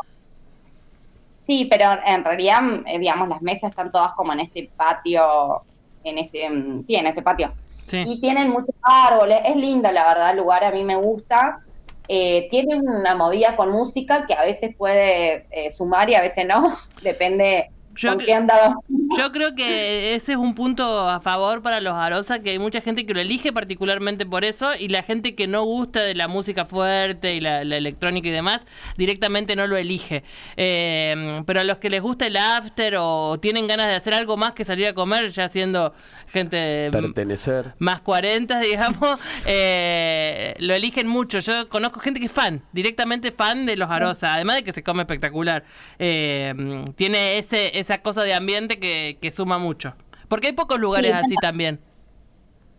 Sí, 1.36 1.66
pero 1.68 1.98
en 2.06 2.24
realidad, 2.24 2.60
eh, 2.86 2.98
digamos, 3.00 3.28
las 3.28 3.42
mesas 3.42 3.70
están 3.70 3.90
todas 3.90 4.12
como 4.12 4.32
en 4.32 4.40
este 4.40 4.70
patio, 4.76 5.62
en 6.04 6.18
este, 6.18 6.48
mm, 6.48 6.84
sí, 6.86 6.94
en 6.96 7.06
este 7.06 7.22
patio. 7.22 7.52
Sí. 7.86 8.02
Y 8.06 8.20
tienen 8.20 8.50
muchos 8.50 8.74
árboles, 8.82 9.38
es 9.44 9.56
lindo 9.56 9.90
la 9.90 10.06
verdad 10.08 10.30
el 10.30 10.38
lugar, 10.38 10.64
a 10.64 10.70
mí 10.70 10.84
me 10.84 10.96
gusta. 10.96 11.60
Eh, 12.08 12.48
tiene 12.50 12.76
una 12.76 13.14
movida 13.14 13.56
con 13.56 13.70
música 13.70 14.26
que 14.26 14.34
a 14.34 14.42
veces 14.42 14.74
puede 14.76 15.46
eh, 15.50 15.70
sumar 15.70 16.10
y 16.10 16.16
a 16.16 16.22
veces 16.22 16.46
no, 16.46 16.76
depende 17.02 17.70
Yo 17.94 18.10
con 18.10 18.18
qué 18.18 18.34
andaba. 18.34 18.74
Yo 19.16 19.32
creo 19.32 19.54
que 19.54 20.14
ese 20.14 20.32
es 20.32 20.38
un 20.38 20.54
punto 20.54 21.08
a 21.08 21.20
favor 21.20 21.62
para 21.62 21.80
los 21.80 21.94
Arosa, 21.94 22.40
que 22.40 22.50
hay 22.50 22.58
mucha 22.58 22.80
gente 22.80 23.06
que 23.06 23.14
lo 23.14 23.20
elige 23.20 23.52
particularmente 23.52 24.26
por 24.26 24.44
eso, 24.44 24.70
y 24.78 24.88
la 24.88 25.02
gente 25.02 25.34
que 25.34 25.46
no 25.46 25.64
gusta 25.64 26.02
de 26.02 26.14
la 26.14 26.28
música 26.28 26.64
fuerte 26.64 27.34
y 27.34 27.40
la, 27.40 27.62
electrónica 27.62 28.28
y 28.28 28.30
demás, 28.30 28.66
directamente 28.96 29.56
no 29.56 29.66
lo 29.66 29.76
elige. 29.76 30.22
Eh, 30.56 31.42
pero 31.46 31.60
a 31.60 31.64
los 31.64 31.78
que 31.78 31.90
les 31.90 32.02
gusta 32.02 32.26
el 32.26 32.36
after 32.36 32.96
o 32.98 33.38
tienen 33.40 33.66
ganas 33.66 33.86
de 33.86 33.94
hacer 33.94 34.14
algo 34.14 34.36
más 34.36 34.52
que 34.52 34.64
salir 34.64 34.86
a 34.86 34.94
comer, 34.94 35.30
ya 35.30 35.48
siendo 35.48 35.92
gente 36.28 36.88
pertenecer 36.92 37.74
más 37.78 38.00
40, 38.02 38.60
digamos, 38.60 39.18
eh, 39.46 40.54
lo 40.58 40.74
eligen 40.74 41.08
mucho. 41.08 41.40
Yo 41.40 41.68
conozco 41.68 42.00
gente 42.00 42.20
que 42.20 42.26
es 42.26 42.32
fan, 42.32 42.62
directamente 42.72 43.32
fan 43.32 43.66
de 43.66 43.76
los 43.76 43.90
Arosa, 43.90 44.34
además 44.34 44.56
de 44.56 44.64
que 44.64 44.72
se 44.72 44.82
come 44.82 45.02
espectacular. 45.02 45.64
Eh, 45.98 46.84
tiene 46.96 47.38
ese 47.38 47.78
esa 47.78 47.98
cosa 47.98 48.22
de 48.22 48.34
ambiente 48.34 48.78
que 48.78 48.99
que, 49.20 49.32
suma 49.32 49.58
mucho. 49.58 49.94
Porque 50.28 50.48
hay 50.48 50.52
pocos 50.52 50.78
lugares 50.78 51.12
así 51.14 51.34
también. 51.40 51.80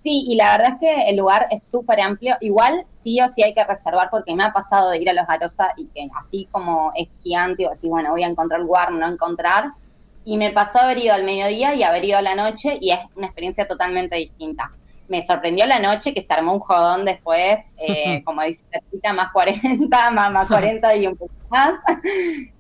Sí, 0.01 0.25
y 0.27 0.35
la 0.35 0.57
verdad 0.57 0.73
es 0.73 0.79
que 0.79 1.09
el 1.09 1.17
lugar 1.17 1.47
es 1.51 1.63
súper 1.63 2.01
amplio. 2.01 2.35
Igual 2.41 2.85
sí 2.91 3.21
o 3.21 3.29
sí 3.29 3.43
hay 3.43 3.53
que 3.53 3.63
reservar 3.63 4.09
porque 4.09 4.35
me 4.35 4.43
ha 4.43 4.51
pasado 4.51 4.89
de 4.89 4.97
ir 4.97 5.09
a 5.09 5.13
los 5.13 5.29
Arosa 5.29 5.73
y 5.77 5.85
que 5.87 6.07
así 6.15 6.47
como 6.51 6.91
es 6.95 7.07
gigante, 7.21 7.67
o 7.67 7.71
así, 7.71 7.87
bueno, 7.87 8.11
voy 8.11 8.23
a 8.23 8.27
encontrar 8.27 8.61
lugar, 8.61 8.91
no 8.91 9.07
encontrar. 9.07 9.71
Y 10.23 10.37
me 10.37 10.51
pasó 10.51 10.79
haber 10.79 10.99
ido 10.99 11.13
al 11.13 11.23
mediodía 11.23 11.75
y 11.75 11.83
haber 11.83 12.05
ido 12.05 12.17
a 12.17 12.21
la 12.21 12.35
noche 12.35 12.77
y 12.79 12.91
es 12.91 12.99
una 13.15 13.27
experiencia 13.27 13.67
totalmente 13.67 14.15
distinta 14.15 14.71
me 15.11 15.23
sorprendió 15.23 15.65
la 15.65 15.77
noche 15.77 16.13
que 16.13 16.21
se 16.21 16.33
armó 16.33 16.53
un 16.53 16.59
jodón 16.59 17.05
después, 17.05 17.75
eh, 17.77 18.23
como 18.25 18.41
dice 18.43 18.65
cita, 18.89 19.13
más 19.13 19.31
40, 19.33 20.11
más, 20.11 20.31
más 20.31 20.47
40 20.47 20.95
y 20.95 21.07
un 21.07 21.17
poco 21.17 21.33
más. 21.49 21.77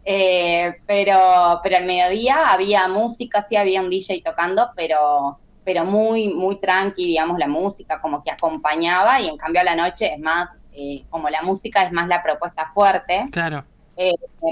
Eh, 0.03 0.73
pero, 0.87 1.59
pero 1.63 1.77
al 1.77 1.85
mediodía 1.85 2.45
había 2.47 2.87
música, 2.87 3.43
sí 3.43 3.55
había 3.55 3.81
un 3.81 3.89
DJ 3.89 4.21
tocando, 4.25 4.71
pero, 4.75 5.37
pero 5.63 5.85
muy, 5.85 6.33
muy 6.33 6.59
tranqui, 6.59 7.05
digamos, 7.05 7.37
la 7.37 7.47
música 7.47 8.01
como 8.01 8.23
que 8.23 8.31
acompañaba 8.31 9.21
y 9.21 9.29
en 9.29 9.37
cambio 9.37 9.61
a 9.61 9.65
la 9.65 9.75
noche 9.75 10.13
es 10.13 10.19
más, 10.19 10.63
eh, 10.73 11.03
como 11.09 11.29
la 11.29 11.41
música 11.43 11.83
es 11.83 11.91
más 11.91 12.07
la 12.07 12.23
propuesta 12.23 12.67
fuerte. 12.69 13.27
Claro. 13.31 13.63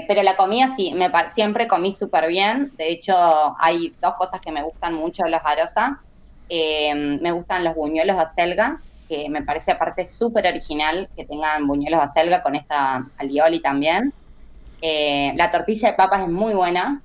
pero 0.06 0.22
la 0.22 0.36
comida 0.36 0.68
sí, 0.76 0.92
me 0.94 1.10
siempre 1.30 1.66
comí 1.66 1.92
súper 1.92 2.28
bien. 2.28 2.72
De 2.76 2.90
hecho, 2.90 3.16
hay 3.58 3.94
dos 4.00 4.14
cosas 4.14 4.40
que 4.40 4.52
me 4.52 4.62
gustan 4.62 4.94
mucho 4.94 5.24
de 5.24 5.30
los 5.30 5.40
Arosa. 5.44 6.00
Eh, 6.48 7.18
me 7.20 7.32
gustan 7.32 7.64
los 7.64 7.74
buñuelos 7.74 8.16
de 8.16 8.22
acelga, 8.22 8.80
que 9.08 9.28
me 9.28 9.42
parece 9.42 9.72
aparte 9.72 10.04
súper 10.04 10.46
original 10.46 11.08
que 11.16 11.24
tengan 11.24 11.66
buñuelos 11.66 12.00
de 12.00 12.04
acelga 12.04 12.42
con 12.42 12.54
esta 12.54 13.04
alioli 13.18 13.60
también. 13.60 14.12
Eh, 14.82 15.32
la 15.36 15.50
tortilla 15.50 15.90
de 15.90 15.96
papas 15.96 16.22
es 16.22 16.28
muy 16.28 16.54
buena. 16.54 17.00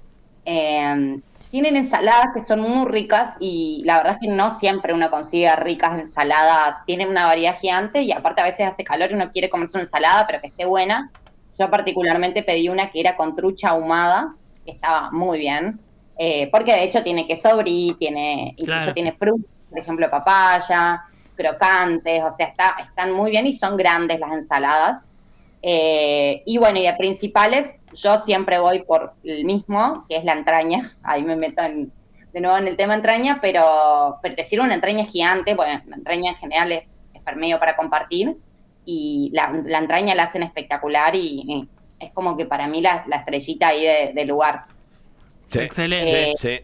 Eh, 0.45 1.19
tienen 1.55 1.77
ensaladas 1.77 2.31
que 2.33 2.41
son 2.41 2.59
muy 2.59 2.85
ricas 2.85 3.37
y 3.39 3.81
la 3.85 3.97
verdad 3.97 4.17
es 4.19 4.27
que 4.27 4.27
no 4.27 4.55
siempre 4.57 4.93
uno 4.93 5.09
consigue 5.09 5.55
ricas 5.55 5.97
ensaladas. 5.97 6.83
Tienen 6.85 7.07
una 7.07 7.25
variedad 7.25 7.57
gigante 7.57 8.01
y 8.01 8.11
aparte 8.11 8.41
a 8.41 8.45
veces 8.45 8.67
hace 8.67 8.83
calor 8.83 9.11
y 9.11 9.13
uno 9.13 9.31
quiere 9.31 9.49
comerse 9.49 9.77
una 9.77 9.83
ensalada 9.83 10.27
pero 10.27 10.41
que 10.41 10.47
esté 10.47 10.65
buena. 10.65 11.09
Yo 11.57 11.69
particularmente 11.69 12.43
pedí 12.43 12.67
una 12.67 12.91
que 12.91 12.99
era 12.99 13.15
con 13.15 13.37
trucha 13.37 13.69
ahumada, 13.69 14.33
que 14.65 14.71
estaba 14.71 15.11
muy 15.11 15.39
bien. 15.39 15.79
Eh, 16.17 16.49
porque 16.51 16.73
de 16.73 16.83
hecho 16.83 17.03
tiene 17.03 17.25
queso 17.25 17.55
brie, 17.55 17.95
tiene, 17.97 18.53
incluso 18.57 18.93
tiene 18.93 19.13
frutas, 19.13 19.49
por 19.69 19.79
ejemplo, 19.79 20.09
papaya, 20.09 21.03
crocantes, 21.35 22.21
o 22.23 22.31
sea, 22.31 22.47
está, 22.47 22.75
están 22.81 23.11
muy 23.13 23.31
bien 23.31 23.45
y 23.47 23.53
son 23.53 23.77
grandes 23.77 24.19
las 24.19 24.33
ensaladas. 24.33 25.09
Eh, 25.67 26.43
y 26.45 26.59
bueno, 26.59 26.77
y 26.77 26.83
de 26.83 26.93
principales, 26.93 27.75
yo 27.91 28.19
siempre 28.19 28.59
voy 28.59 28.83
por 28.83 29.13
el 29.23 29.45
mismo, 29.45 30.05
que 30.07 30.17
es 30.17 30.23
la 30.23 30.33
entraña. 30.33 30.91
Ahí 31.03 31.23
me 31.23 31.35
meto 31.35 31.63
de 31.63 32.39
nuevo 32.39 32.55
en 32.55 32.67
el 32.67 32.77
tema 32.77 32.93
entraña, 32.93 33.39
pero, 33.41 34.19
pero 34.21 34.35
decir 34.35 34.61
una 34.61 34.75
entraña 34.75 35.05
gigante, 35.05 35.55
bueno, 35.55 35.81
la 35.87 35.95
entraña 35.95 36.31
en 36.31 36.37
general 36.37 36.71
es, 36.71 36.99
es 37.15 37.35
medio 37.35 37.57
para 37.57 37.75
compartir, 37.75 38.37
y 38.85 39.31
la, 39.33 39.79
entraña 39.79 40.13
la 40.13 40.23
hacen 40.23 40.43
espectacular 40.43 41.15
y, 41.15 41.67
es 41.99 42.11
como 42.11 42.37
que 42.37 42.45
para 42.45 42.67
mí 42.67 42.81
la, 42.81 43.03
estrellita 43.09 43.69
ahí 43.69 44.13
de 44.13 44.25
lugar. 44.25 44.65
Excelente. 45.51 46.33
sí, 46.37 46.59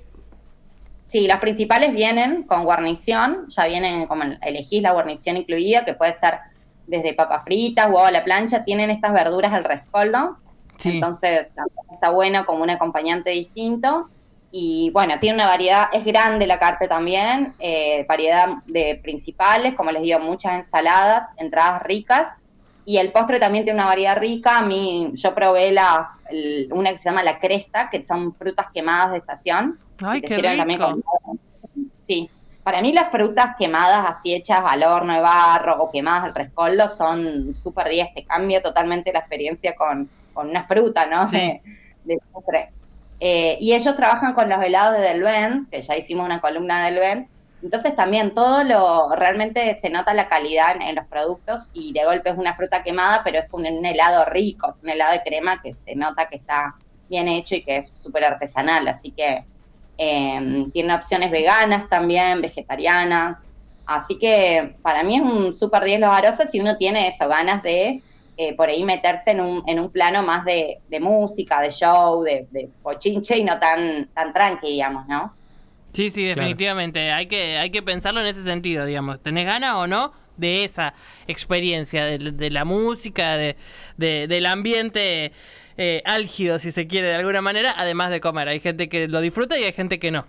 sí. 1.08 1.27
los 1.27 1.38
principales 1.38 1.91
vienen 1.91 2.43
con 2.43 2.65
guarnición, 2.65 3.48
ya 3.48 3.65
vienen 3.65 4.05
como 4.05 4.25
elegís 4.41 4.84
la 4.84 4.91
guarnición 4.91 5.38
incluida, 5.38 5.86
que 5.86 5.96
puede 5.96 6.13
ser 6.13 6.36
desde 6.91 7.13
papas 7.13 7.43
fritas, 7.45 7.88
huevo 7.88 8.06
a 8.06 8.12
la 8.12 8.23
plancha, 8.23 8.63
tienen 8.63 8.91
estas 8.91 9.13
verduras 9.13 9.54
al 9.54 9.63
rescoldo, 9.63 10.38
entonces 10.84 11.51
está 11.91 12.10
bueno 12.10 12.45
como 12.45 12.63
un 12.63 12.69
acompañante 12.69 13.32
distinto. 13.32 14.10
Y 14.54 14.89
bueno, 14.89 15.17
tiene 15.21 15.36
una 15.36 15.47
variedad, 15.47 15.88
es 15.93 16.04
grande 16.04 16.45
la 16.45 16.60
carta 16.60 16.86
también, 16.86 17.54
eh, 17.60 18.06
variedad 18.10 18.58
de 18.65 18.99
principales, 19.01 19.75
como 19.75 19.91
les 19.91 20.01
digo, 20.01 20.19
muchas 20.19 20.56
ensaladas, 20.56 21.30
entradas 21.38 21.82
ricas 21.84 22.36
y 22.84 22.97
el 22.97 23.12
postre 23.12 23.39
también 23.39 23.63
tiene 23.63 23.80
una 23.80 23.88
variedad 23.88 24.17
rica. 24.17 24.58
A 24.58 24.62
mí, 24.63 25.12
yo 25.13 25.34
probé 25.34 25.71
la, 25.71 26.10
una 26.71 26.91
que 26.91 26.97
se 26.97 27.06
llama 27.06 27.23
la 27.23 27.39
cresta, 27.39 27.89
que 27.89 28.04
son 28.04 28.34
frutas 28.34 28.67
quemadas 28.73 29.12
de 29.12 29.17
estación. 29.19 29.80
Ay, 30.04 30.21
qué 30.21 30.38
rico. 30.38 30.97
sí, 32.01 32.30
para 32.63 32.82
mí 32.82 32.93
las 32.93 33.10
frutas 33.10 33.56
quemadas 33.58 34.06
así 34.10 34.34
hechas 34.34 34.62
al 34.63 34.84
horno 34.84 35.13
de 35.13 35.21
barro 35.21 35.82
o 35.82 35.91
quemadas 35.91 36.26
al 36.26 36.36
rescoldo 36.36 36.89
son 36.89 37.54
súper 37.54 37.89
10, 37.89 38.13
te 38.13 38.24
cambia 38.24 38.62
totalmente 38.62 39.12
la 39.12 39.19
experiencia 39.19 39.76
con, 39.76 40.10
con 40.34 40.50
una 40.50 40.63
fruta, 40.63 41.06
¿no? 41.06 41.28
Sí. 41.28 41.60
De, 42.04 42.17
postre. 42.32 42.71
Eh, 43.19 43.58
y 43.62 43.76
ellos 43.76 43.95
trabajan 43.95 44.34
con 44.34 44.50
los 44.50 44.60
helados 44.63 44.97
de 44.97 45.04
Delven, 45.04 45.67
que 45.69 45.84
ya 45.84 45.95
hicimos 45.95 46.26
una 46.26 46.41
columna 46.41 46.84
de 46.84 46.91
Delven, 46.91 47.28
entonces 47.62 47.95
también 47.95 48.34
todo 48.34 48.63
lo, 48.63 49.13
realmente 49.15 49.76
se 49.76 49.89
nota 49.89 50.13
la 50.13 50.28
calidad 50.28 50.76
en, 50.82 50.95
los 50.95 51.06
productos 51.06 51.69
y 51.74 51.93
de 51.93 52.06
golpe 52.06 52.32
es 52.32 52.38
una 52.38 52.56
fruta 52.56 52.82
quemada, 52.82 53.21
pero 53.24 53.39
es 53.39 53.45
un, 53.54 53.65
helado 53.86 54.26
rico, 54.26 54.69
es 54.69 54.82
un 54.82 54.89
helado 54.89 55.13
de 55.13 55.21
crema 55.21 55.62
que 55.62 55.74
se 55.74 55.95
nota 55.95 56.28
que 56.28 56.38
está 56.38 56.76
bien 57.08 57.28
hecho 57.28 57.56
y 57.56 57.63
que 57.63 57.78
es 57.78 57.91
súper 58.00 58.26
artesanal, 58.26 58.88
así 58.88 59.12
que 59.12 59.43
eh, 60.04 60.66
tiene 60.74 60.96
opciones 60.96 61.30
veganas 61.30 61.88
también, 61.88 62.42
vegetarianas, 62.42 63.48
así 63.86 64.18
que 64.18 64.76
para 64.82 65.04
mí 65.04 65.18
es 65.18 65.22
un 65.22 65.56
súper 65.56 65.84
10 65.84 66.00
los 66.00 66.10
arroces 66.10 66.50
si 66.50 66.60
uno 66.60 66.76
tiene 66.78 67.08
eso, 67.08 67.28
ganas 67.28 67.62
de 67.62 68.02
eh, 68.36 68.56
por 68.56 68.70
ahí 68.70 68.84
meterse 68.84 69.30
en 69.30 69.42
un, 69.42 69.64
en 69.68 69.80
un 69.80 69.92
plano 69.92 70.24
más 70.24 70.44
de, 70.44 70.80
música, 71.00 71.62
de 71.62 71.70
show, 71.70 72.24
de, 72.24 72.48
de 72.50 72.68
pochinche 72.82 73.38
y 73.38 73.44
no 73.44 73.60
tan, 73.60 74.08
tan 74.16 74.34
tranqui, 74.34 74.72
digamos, 74.72 75.08
¿no? 75.08 75.36
Sí, 75.94 76.10
sí, 76.10 76.24
definitivamente. 76.24 77.12
Hay, 77.12 77.28
que, 77.28 77.60
hay 77.60 77.70
que 77.70 77.84
pensarlo 77.84 78.22
en 78.22 78.28
ese 78.28 78.44
sentido, 78.44 78.86
digamos. 78.86 79.22
¿Tenés 79.22 79.46
ganas 79.46 79.76
o 79.76 79.86
no 79.86 80.14
de 80.38 80.64
esa 80.64 80.96
experiencia, 81.28 82.06
de, 82.06 82.50
la 82.50 82.66
música, 82.66 83.38
de, 83.38 83.56
del 83.98 84.46
ambiente 84.48 85.34
eh, 85.77 86.01
álgido, 86.05 86.60
si 86.60 86.71
se 86.71 86.88
quiere, 86.88 87.07
de 87.07 87.15
alguna 87.15 87.41
manera, 87.41 87.73
además 87.77 88.10
de 88.10 88.21
comer? 88.21 88.47
Hay 88.47 88.60
gente 88.60 88.89
que 88.89 89.07
lo 89.07 89.21
disfruta 89.21 89.57
y 89.57 89.63
hay 89.63 89.73
gente 89.73 89.99
que 89.99 90.12
no. 90.12 90.25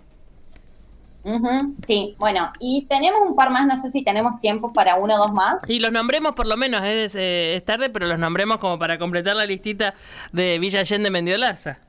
sí, 1.85 2.15
bueno, 2.17 2.51
y 2.59 2.85
tenemos 2.89 3.21
un 3.27 3.35
par 3.35 3.49
más, 3.49 3.65
no 3.65 3.77
sé 3.77 3.89
si 3.89 4.03
tenemos 4.03 4.39
tiempo 4.39 4.73
para 4.73 4.95
uno 4.95 5.15
o 5.15 5.17
dos 5.17 5.33
más. 5.33 5.61
Y 5.67 5.79
los 5.79 5.91
nombremos 5.91 6.33
por 6.33 6.47
lo 6.47 6.57
menos, 6.57 6.83
es, 6.83 7.15
eh, 7.15 7.55
es 7.55 7.65
tarde, 7.65 7.89
pero 7.89 8.07
los 8.07 8.19
nombremos 8.19 8.57
como 8.57 8.77
para 8.77 8.97
completar 8.97 9.35
la 9.35 9.45
listita 9.45 9.93
de 10.31 10.59
Villa 10.59 10.81
Allende 10.81 11.09
Mendiolaza. 11.09 11.79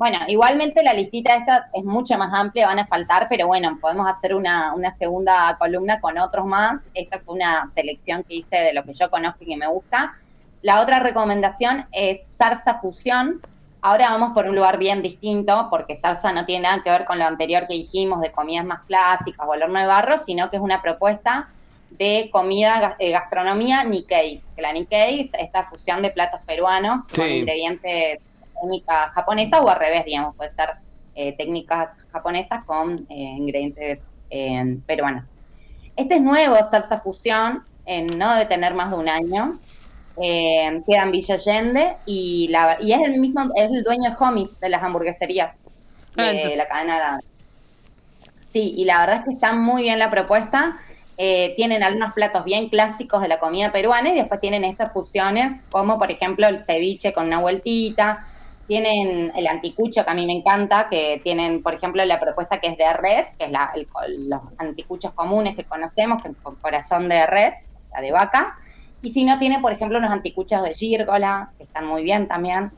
Bueno, 0.00 0.16
igualmente 0.28 0.82
la 0.82 0.94
listita 0.94 1.34
esta 1.34 1.68
es 1.74 1.84
mucho 1.84 2.16
más 2.16 2.32
amplia, 2.32 2.66
van 2.66 2.78
a 2.78 2.86
faltar, 2.86 3.26
pero 3.28 3.46
bueno, 3.46 3.76
podemos 3.78 4.08
hacer 4.08 4.34
una, 4.34 4.72
una 4.74 4.90
segunda 4.90 5.54
columna 5.58 6.00
con 6.00 6.16
otros 6.16 6.46
más. 6.46 6.90
Esta 6.94 7.18
fue 7.18 7.34
una 7.34 7.66
selección 7.66 8.22
que 8.22 8.36
hice 8.36 8.56
de 8.56 8.72
lo 8.72 8.82
que 8.82 8.94
yo 8.94 9.10
conozco 9.10 9.44
y 9.44 9.48
que 9.48 9.58
me 9.58 9.66
gusta. 9.66 10.14
La 10.62 10.80
otra 10.80 11.00
recomendación 11.00 11.86
es 11.92 12.36
Zarza 12.36 12.80
Fusión. 12.80 13.40
Ahora 13.82 14.10
vamos 14.10 14.32
por 14.34 14.46
un 14.46 14.54
lugar 14.54 14.78
bien 14.78 15.00
distinto, 15.02 15.68
porque 15.70 15.96
Zarza 15.96 16.32
no 16.32 16.44
tiene 16.44 16.64
nada 16.64 16.82
que 16.82 16.90
ver 16.90 17.06
con 17.06 17.18
lo 17.18 17.24
anterior 17.24 17.66
que 17.66 17.74
dijimos 17.74 18.20
de 18.20 18.30
comidas 18.30 18.66
más 18.66 18.80
clásicas 18.80 19.46
o 19.48 19.54
el 19.54 19.62
horno 19.62 19.78
de 19.78 19.86
barro, 19.86 20.18
sino 20.18 20.50
que 20.50 20.56
es 20.56 20.62
una 20.62 20.82
propuesta 20.82 21.48
de 21.90 22.28
comida, 22.30 22.96
de 22.98 23.10
gastronomía 23.10 23.84
Nikkei. 23.84 24.42
Que 24.54 24.62
la 24.62 24.72
Nikkei 24.72 25.22
es 25.22 25.32
esta 25.34 25.64
fusión 25.64 26.02
de 26.02 26.10
platos 26.10 26.40
peruanos 26.46 27.08
con 27.08 27.26
ingredientes 27.26 28.26
técnica 28.60 29.10
japonesa 29.12 29.60
o 29.60 29.68
al 29.68 29.78
revés, 29.78 30.04
digamos, 30.04 30.36
puede 30.36 30.50
ser 30.50 30.70
eh, 31.14 31.32
técnicas 31.36 32.06
japonesas 32.12 32.64
con 32.64 33.06
eh, 33.08 33.14
ingredientes 33.14 34.18
eh, 34.30 34.78
peruanos. 34.86 35.36
Este 35.96 36.16
es 36.16 36.22
nuevo, 36.22 36.56
salsa 36.70 36.98
fusión, 37.00 37.64
no 38.16 38.32
debe 38.34 38.46
tener 38.46 38.74
más 38.74 38.90
de 38.90 38.96
un 38.96 39.08
año. 39.08 39.58
Queda 40.86 41.02
en 41.04 41.10
Villa 41.12 41.34
Allende 41.36 41.96
y, 42.06 42.48
la, 42.50 42.76
y 42.80 42.92
es 42.92 43.00
el 43.02 43.18
mismo, 43.20 43.42
es 43.56 43.70
el 43.72 43.82
dueño 43.84 44.10
de 44.10 44.16
Homies 44.18 44.58
de 44.60 44.68
las 44.68 44.82
hamburgueserías 44.82 45.60
ah, 46.16 46.32
de 46.32 46.56
la 46.56 46.66
cadena. 46.68 47.20
Sí, 48.42 48.72
y 48.76 48.84
la 48.84 49.00
verdad 49.00 49.18
es 49.18 49.24
que 49.24 49.32
está 49.34 49.54
muy 49.54 49.82
bien 49.82 49.98
la 49.98 50.10
propuesta. 50.10 50.76
tienen 51.56 51.82
algunos 51.82 52.12
platos 52.14 52.44
bien 52.44 52.68
clásicos 52.70 53.22
de 53.22 53.28
la 53.28 53.38
comida 53.38 53.72
peruana 53.72 54.10
y 54.10 54.14
después 54.16 54.40
tienen 54.40 54.64
estas 54.64 54.92
fusiones, 54.92 55.62
como 55.70 55.98
por 55.98 56.10
ejemplo 56.10 56.46
el 56.48 56.60
ceviche 56.64 57.12
con 57.12 57.26
una 57.26 57.40
vueltita, 57.40 58.18
Tienen 58.66 59.32
el 59.34 59.46
anticucho, 59.48 60.04
que 60.04 60.10
a 60.10 60.14
mí 60.14 60.26
me 60.26 60.32
encanta, 60.34 60.88
que 60.90 61.20
tienen, 61.24 61.62
por 61.62 61.74
ejemplo, 61.74 62.04
la 62.04 62.20
propuesta 62.20 62.60
que 62.60 62.68
es 62.68 62.76
de 62.78 62.92
res, 62.94 63.34
que 63.38 63.46
es 63.46 63.50
la, 63.50 63.70
el- 63.74 63.88
los 64.28 64.42
anticuchos 64.58 65.12
comunes 65.14 65.56
que 65.56 65.66
conocemos, 65.66 66.22
que 66.22 66.28
es 66.30 66.36
con 66.40 66.56
corazón 66.56 67.08
de 67.08 67.26
res, 67.26 67.54
o 67.80 67.84
sea, 67.84 68.00
de 68.00 68.12
vaca. 68.12 68.54
Y 69.02 69.12
si 69.12 69.24
no, 69.24 69.38
tiene, 69.38 69.60
por 69.60 69.72
ejemplo, 69.72 69.98
unos 69.98 70.10
anticuchos 70.10 70.62
de 70.62 70.74
gírgola, 70.74 71.50
que 71.56 71.64
están 71.64 71.86
muy 71.86 72.02
bien 72.02 72.28
también. 72.28 72.70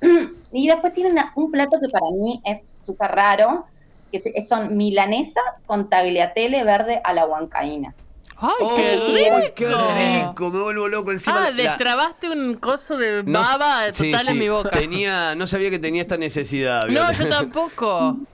Y 0.50 0.66
después 0.66 0.94
tienen 0.94 1.12
una- 1.12 1.30
un 1.36 1.50
plato 1.50 1.76
que 1.78 1.88
para 1.90 2.06
mí 2.16 2.40
es 2.44 2.72
súper 2.80 3.10
raro, 3.10 3.66
que 4.10 4.22
son 4.48 4.78
milanesa 4.78 5.40
con 5.66 5.90
tagliatelle 5.90 6.64
verde 6.64 7.00
a 7.04 7.12
la 7.12 7.26
huancaína. 7.26 7.92
¡Ay, 8.38 8.50
¡Oh, 8.60 8.74
qué 8.76 8.96
rico! 8.96 9.54
qué 9.54 9.66
rico! 9.66 10.50
Me 10.50 10.60
vuelvo 10.62 10.88
loco 10.88 11.10
encima. 11.12 11.44
Ah, 11.48 11.50
la- 11.50 11.62
destrabaste 11.64 12.30
un 12.30 12.54
coso 12.54 12.96
de 12.96 13.22
No- 13.24 13.40
baba 13.40 13.92
sí, 13.92 14.10
total 14.10 14.26
sí. 14.26 14.32
en 14.32 14.38
mi 14.38 14.48
boca. 14.48 14.70
Tenía, 14.70 15.34
no 15.34 15.46
sabía 15.46 15.68
que 15.70 15.78
tenía 15.78 16.00
esta 16.02 16.16
necesidad. 16.16 16.86
No, 16.86 17.12
yo 17.12 17.28
tampoco. 17.28 18.16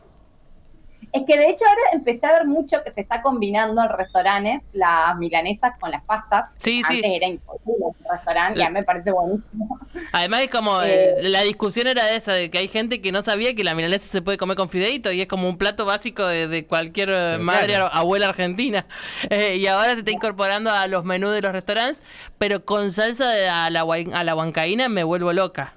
Es 1.15 1.23
que 1.27 1.39
de 1.39 1.49
hecho 1.49 1.65
ahora 1.67 1.81
empecé 1.93 2.27
a 2.27 2.33
ver 2.33 2.45
mucho 2.47 2.83
que 2.83 2.91
se 2.91 3.01
está 3.03 3.23
combinando 3.23 3.81
en 3.83 3.89
restaurantes 3.89 4.69
las 4.73 5.17
milanesas 5.17 5.73
con 5.79 5.93
las 5.93 6.03
pastas. 6.03 6.55
Sí, 6.59 6.83
sí. 6.89 6.97
Antes 6.97 7.11
era 7.13 7.27
imposible 7.29 7.75
en 7.79 7.87
un 7.87 7.95
restaurante 8.17 8.59
y 8.59 8.63
a 8.63 8.69
mí 8.69 8.75
me 8.75 8.83
parece 8.83 9.13
buenísimo. 9.13 9.79
Además 10.11 10.41
es 10.41 10.49
como, 10.51 10.83
Eh. 10.83 11.15
eh, 11.21 11.29
la 11.29 11.43
discusión 11.43 11.87
era 11.87 12.11
esa, 12.11 12.33
de 12.33 12.51
que 12.51 12.59
hay 12.59 12.67
gente 12.67 13.01
que 13.01 13.13
no 13.13 13.23
sabía 13.23 13.55
que 13.55 13.63
la 13.63 13.75
milanesa 13.77 14.11
se 14.11 14.23
puede 14.23 14.39
comer 14.39 14.57
con 14.57 14.69
fideito 14.69 15.13
y 15.13 15.21
es 15.21 15.29
como 15.29 15.49
un 15.49 15.57
plato 15.57 15.85
básico 15.87 16.27
de, 16.27 16.49
de 16.49 16.67
cualquier 16.67 17.11
eh, 17.11 17.13
Pero 17.35 17.45
madre 17.45 17.67
claro. 17.75 17.87
o 17.87 17.91
abuela 17.97 18.29
argentina. 18.29 18.85
Eh, 19.31 19.57
y 19.57 19.67
ahora 19.69 19.93
se 19.93 20.01
está 20.01 20.11
incorporando 20.11 20.71
a 20.71 20.87
los 20.89 21.05
menús 21.05 21.33
de 21.33 21.41
los 21.43 21.53
restaurantes, 21.53 22.03
pero 22.39 22.65
con 22.65 22.91
salsa 22.91 23.29
de- 23.31 23.49
a 23.49 23.71
la, 23.71 23.83
a 24.13 24.25
la 24.25 24.35
huancaína 24.35 24.89
me 24.89 25.05
vuelvo 25.05 25.33
loca. 25.33 25.75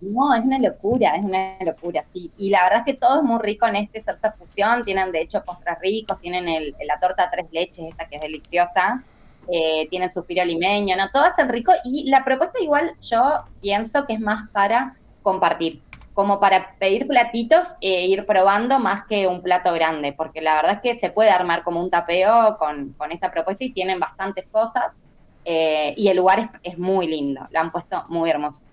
No, 0.00 0.34
es 0.34 0.44
una 0.44 0.58
locura, 0.58 1.14
es 1.16 1.24
una 1.24 1.56
locura, 1.60 2.02
sí. 2.02 2.32
Y 2.38 2.48
la 2.48 2.62
verdad 2.64 2.78
es 2.80 2.94
que 2.94 2.98
todo 2.98 3.18
es 3.18 3.22
muy 3.22 3.38
rico 3.38 3.66
en 3.66 3.76
este 3.76 4.00
salsa 4.00 4.32
fusión. 4.32 4.82
Tienen 4.84 5.12
de 5.12 5.20
hecho 5.20 5.44
postres 5.44 5.78
ricos, 5.80 6.18
tienen 6.20 6.48
el, 6.48 6.74
la 6.86 6.98
torta 6.98 7.30
tres 7.30 7.46
leches, 7.52 7.86
esta 7.86 8.06
que 8.06 8.16
es 8.16 8.22
deliciosa. 8.22 9.02
Eh, 9.48 9.88
tienen 9.90 10.10
suspiro 10.10 10.44
limeño, 10.44 10.96
¿no? 10.96 11.10
Todo 11.10 11.24
es 11.26 11.48
rico. 11.48 11.72
Y 11.84 12.08
la 12.08 12.24
propuesta 12.24 12.58
igual 12.60 12.92
yo 13.02 13.44
pienso 13.60 14.06
que 14.06 14.14
es 14.14 14.20
más 14.20 14.48
para 14.50 14.96
compartir. 15.22 15.82
Como 16.14 16.40
para 16.40 16.74
pedir 16.78 17.06
platitos 17.06 17.68
e 17.80 18.06
ir 18.06 18.26
probando 18.26 18.78
más 18.78 19.04
que 19.06 19.26
un 19.26 19.42
plato 19.42 19.72
grande. 19.74 20.14
Porque 20.14 20.40
la 20.40 20.56
verdad 20.56 20.76
es 20.76 20.80
que 20.80 20.98
se 20.98 21.10
puede 21.10 21.30
armar 21.30 21.62
como 21.62 21.78
un 21.78 21.90
tapeo 21.90 22.56
con, 22.58 22.94
esta 23.10 23.30
propuesta 23.30 23.64
y 23.64 23.72
tienen 23.72 24.00
bastantes 24.00 24.46
cosas. 24.50 25.04
Eh, 25.44 25.92
y 25.96 26.08
el 26.08 26.16
lugar 26.16 26.38
es, 26.62 26.72
es 26.72 26.78
muy 26.78 27.06
lindo, 27.06 27.46
lo 27.50 27.60
han 27.60 27.70
puesto 27.70 28.04
muy 28.08 28.28
hermoso. 28.28 28.64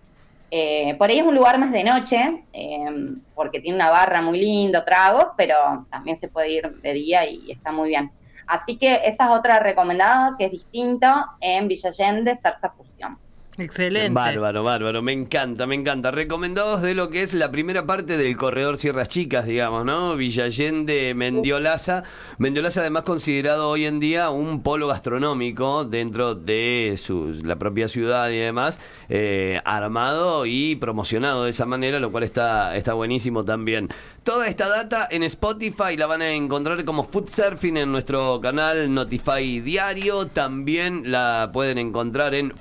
Eh, 0.49 0.95
por 0.97 1.09
ahí 1.09 1.19
es 1.19 1.25
un 1.25 1.35
lugar 1.35 1.59
más 1.59 1.71
de 1.71 1.83
noche, 1.83 2.45
eh, 2.53 2.85
porque 3.35 3.59
tiene 3.59 3.75
una 3.75 3.89
barra 3.89 4.21
muy 4.21 4.39
lindo, 4.39 4.83
trago, 4.83 5.33
pero 5.35 5.85
también 5.89 6.15
se 6.15 6.29
puede 6.29 6.51
ir 6.51 6.81
de 6.81 6.93
día 6.93 7.29
y 7.29 7.51
está 7.51 7.71
muy 7.71 7.89
bien. 7.89 8.11
Así 8.47 8.77
que 8.77 9.01
esa 9.03 9.25
es 9.25 9.31
otra 9.31 9.59
recomendada 9.59 10.35
que 10.37 10.45
es 10.45 10.51
distinto 10.51 11.07
en 11.41 11.67
Villa 11.67 11.89
Allende, 11.89 12.35
Zarza 12.37 12.69
Fusión. 12.69 13.17
Excelente. 13.59 14.13
Bárbaro, 14.13 14.63
bárbaro, 14.63 15.01
me 15.01 15.13
encanta, 15.13 15.65
me 15.65 15.73
encanta. 15.73 16.11
Recomendados 16.11 16.83
de 16.83 16.93
lo 16.93 17.09
que 17.09 17.23
es 17.23 17.33
la 17.33 17.49
primera 17.49 17.87
parte 17.87 18.15
del 18.15 18.37
corredor 18.37 18.77
Sierras 18.77 19.09
Chicas, 19.09 19.47
digamos, 19.47 19.83
¿no? 19.83 20.15
Villa 20.15 20.43
Allende, 20.43 21.15
Mendiolaza. 21.15 22.03
Mendiolaza 22.37 22.81
además 22.81 23.01
considerado 23.01 23.69
hoy 23.69 23.85
en 23.85 23.99
día 23.99 24.29
un 24.29 24.61
polo 24.61 24.87
gastronómico 24.87 25.85
dentro 25.85 26.35
de 26.35 26.99
su, 27.01 27.33
la 27.43 27.55
propia 27.55 27.87
ciudad 27.87 28.29
y 28.29 28.37
demás, 28.37 28.79
eh, 29.09 29.59
armado 29.65 30.45
y 30.45 30.75
promocionado 30.75 31.45
de 31.45 31.49
esa 31.49 31.65
manera, 31.65 31.99
lo 31.99 32.11
cual 32.11 32.25
está, 32.25 32.75
está 32.75 32.93
buenísimo 32.93 33.43
también. 33.43 33.89
Toda 34.23 34.47
esta 34.47 34.69
data 34.69 35.07
en 35.09 35.23
Spotify 35.23 35.97
la 35.97 36.05
van 36.05 36.21
a 36.21 36.31
encontrar 36.31 36.83
como 36.85 37.05
Food 37.05 37.29
Surfing 37.29 37.77
en 37.77 37.91
nuestro 37.91 38.39
canal 38.39 38.93
Notify 38.93 39.61
Diario. 39.61 40.27
También 40.27 41.11
la 41.11 41.49
pueden 41.53 41.77
encontrar 41.77 42.35
en 42.35 42.51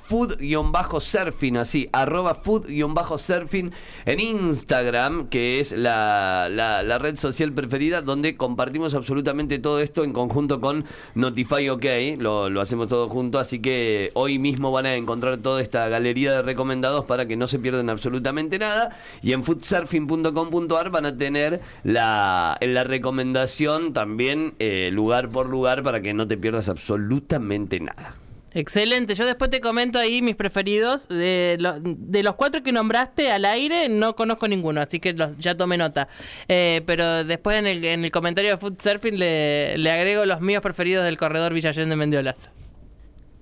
food-surfing, 0.88 1.56
así, 1.58 1.88
arroba 1.92 2.34
food-surfing 2.34 3.72
en 4.04 4.20
Instagram, 4.20 5.28
que 5.28 5.60
es 5.60 5.72
la, 5.72 6.48
la- 6.50 6.96
red 6.98 7.16
social 7.16 7.52
preferida 7.52 8.00
donde 8.00 8.36
compartimos 8.36 8.94
absolutamente 8.94 9.58
todo 9.58 9.80
esto 9.80 10.02
en 10.04 10.12
conjunto 10.12 10.60
con 10.60 10.84
Notify 11.14 11.68
OK. 11.68 11.84
Lo, 12.18 12.48
lo 12.48 12.60
hacemos 12.60 12.88
todo 12.88 13.08
junto, 13.08 13.38
así 13.38 13.60
que 13.60 14.10
hoy 14.14 14.38
mismo 14.38 14.72
van 14.72 14.86
a 14.86 14.94
encontrar 14.94 15.38
toda 15.38 15.60
esta 15.60 15.88
galería 15.88 16.32
de 16.32 16.42
recomendados 16.42 17.04
para 17.04 17.26
que 17.26 17.36
no 17.36 17.46
se 17.46 17.58
pierdan 17.58 17.90
absolutamente 17.90 18.58
nada. 18.58 18.96
Y 19.22 19.32
en 19.32 19.44
foodsurfing.com.ar 19.44 20.90
van 20.90 21.06
a 21.06 21.16
tener 21.16 21.60
la, 21.84 22.56
la 22.60 22.84
recomendación 22.84 23.92
también 23.92 24.54
eh, 24.58 24.90
lugar 24.92 25.28
por 25.28 25.48
lugar 25.48 25.82
para 25.82 26.00
que 26.00 26.14
no 26.14 26.26
te 26.26 26.36
pierdas 26.36 26.68
absolutamente 26.68 27.78
nada. 27.80 28.14
Excelente, 28.58 29.14
yo 29.14 29.26
después 29.26 29.50
te 29.50 29.60
comento 29.60 29.98
ahí 29.98 30.22
mis 30.22 30.34
preferidos. 30.34 31.06
De, 31.08 31.56
lo- 31.60 31.78
de 31.78 32.22
los 32.22 32.36
cuatro 32.36 32.62
que 32.62 32.72
nombraste 32.72 33.30
al 33.30 33.44
aire, 33.44 33.90
no 33.90 34.16
conozco 34.16 34.48
ninguno, 34.48 34.80
así 34.80 34.98
que 34.98 35.12
los- 35.12 35.36
ya 35.38 35.54
tomé 35.54 35.76
nota. 35.76 36.08
Eh, 36.48 36.80
pero 36.86 37.22
después 37.22 37.58
en 37.58 37.66
el, 37.66 37.84
en 37.84 38.04
el 38.04 38.10
comentario 38.10 38.52
de 38.52 38.56
Food 38.56 38.80
Surfing 38.82 39.18
le, 39.18 39.76
le 39.76 39.92
agrego 39.92 40.24
los 40.24 40.40
míos 40.40 40.62
preferidos 40.62 41.04
del 41.04 41.18
corredor 41.18 41.52
Villa 41.52 41.68
Allende 41.68 41.96
Mendiolas. 41.96 42.48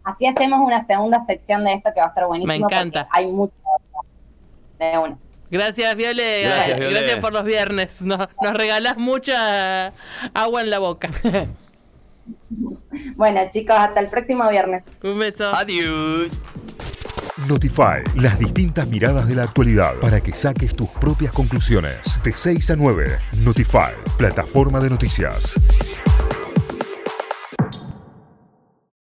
Así 0.03 0.27
hacemos 0.27 0.59
una 0.61 0.81
segunda 0.83 1.20
sección 1.20 1.64
de 1.64 1.74
esto 1.74 1.90
que 1.94 2.00
va 2.00 2.07
a 2.07 2.09
estar 2.09 2.27
buenísimo. 2.27 2.48
Me 2.53 2.57
encanta. 2.57 3.05
porque 3.05 3.18
Hay 3.18 3.31
mucho 3.31 3.55
de 4.81 4.98
una. 4.98 5.16
Gracias, 5.50 5.94
Viole. 5.94 6.42
Gracias, 6.42 6.79
Viole. 6.81 6.92
Gracias 7.00 7.18
por 7.20 7.33
los 7.33 7.44
viernes. 7.44 8.03
Nos, 8.03 8.18
nos 8.42 8.55
regalás 8.55 8.96
mucha 8.98 9.92
agua 10.35 10.61
en 10.61 10.70
la 10.70 10.81
boca. 10.81 11.09
Bueno, 13.16 13.40
chicos, 13.50 13.76
hasta 13.78 14.00
el 14.00 14.08
próximo 14.08 14.48
viernes. 14.48 14.84
Un 15.02 15.18
beso. 15.18 15.54
Adiós. 15.54 16.42
Notify, 17.48 18.02
las 18.14 18.38
distintas 18.38 18.87
miradas 18.87 19.26
de 19.26 19.34
la 19.34 19.42
actualidad 19.42 19.94
para 20.00 20.20
que 20.20 20.32
saques 20.32 20.74
tus 20.74 20.88
propias 20.88 21.32
conclusiones. 21.32 22.18
De 22.22 22.32
6 22.32 22.70
a 22.70 22.76
9, 22.76 23.18
Notify, 23.44 23.92
plataforma 24.16 24.80
de 24.80 24.90
noticias. 24.90 25.56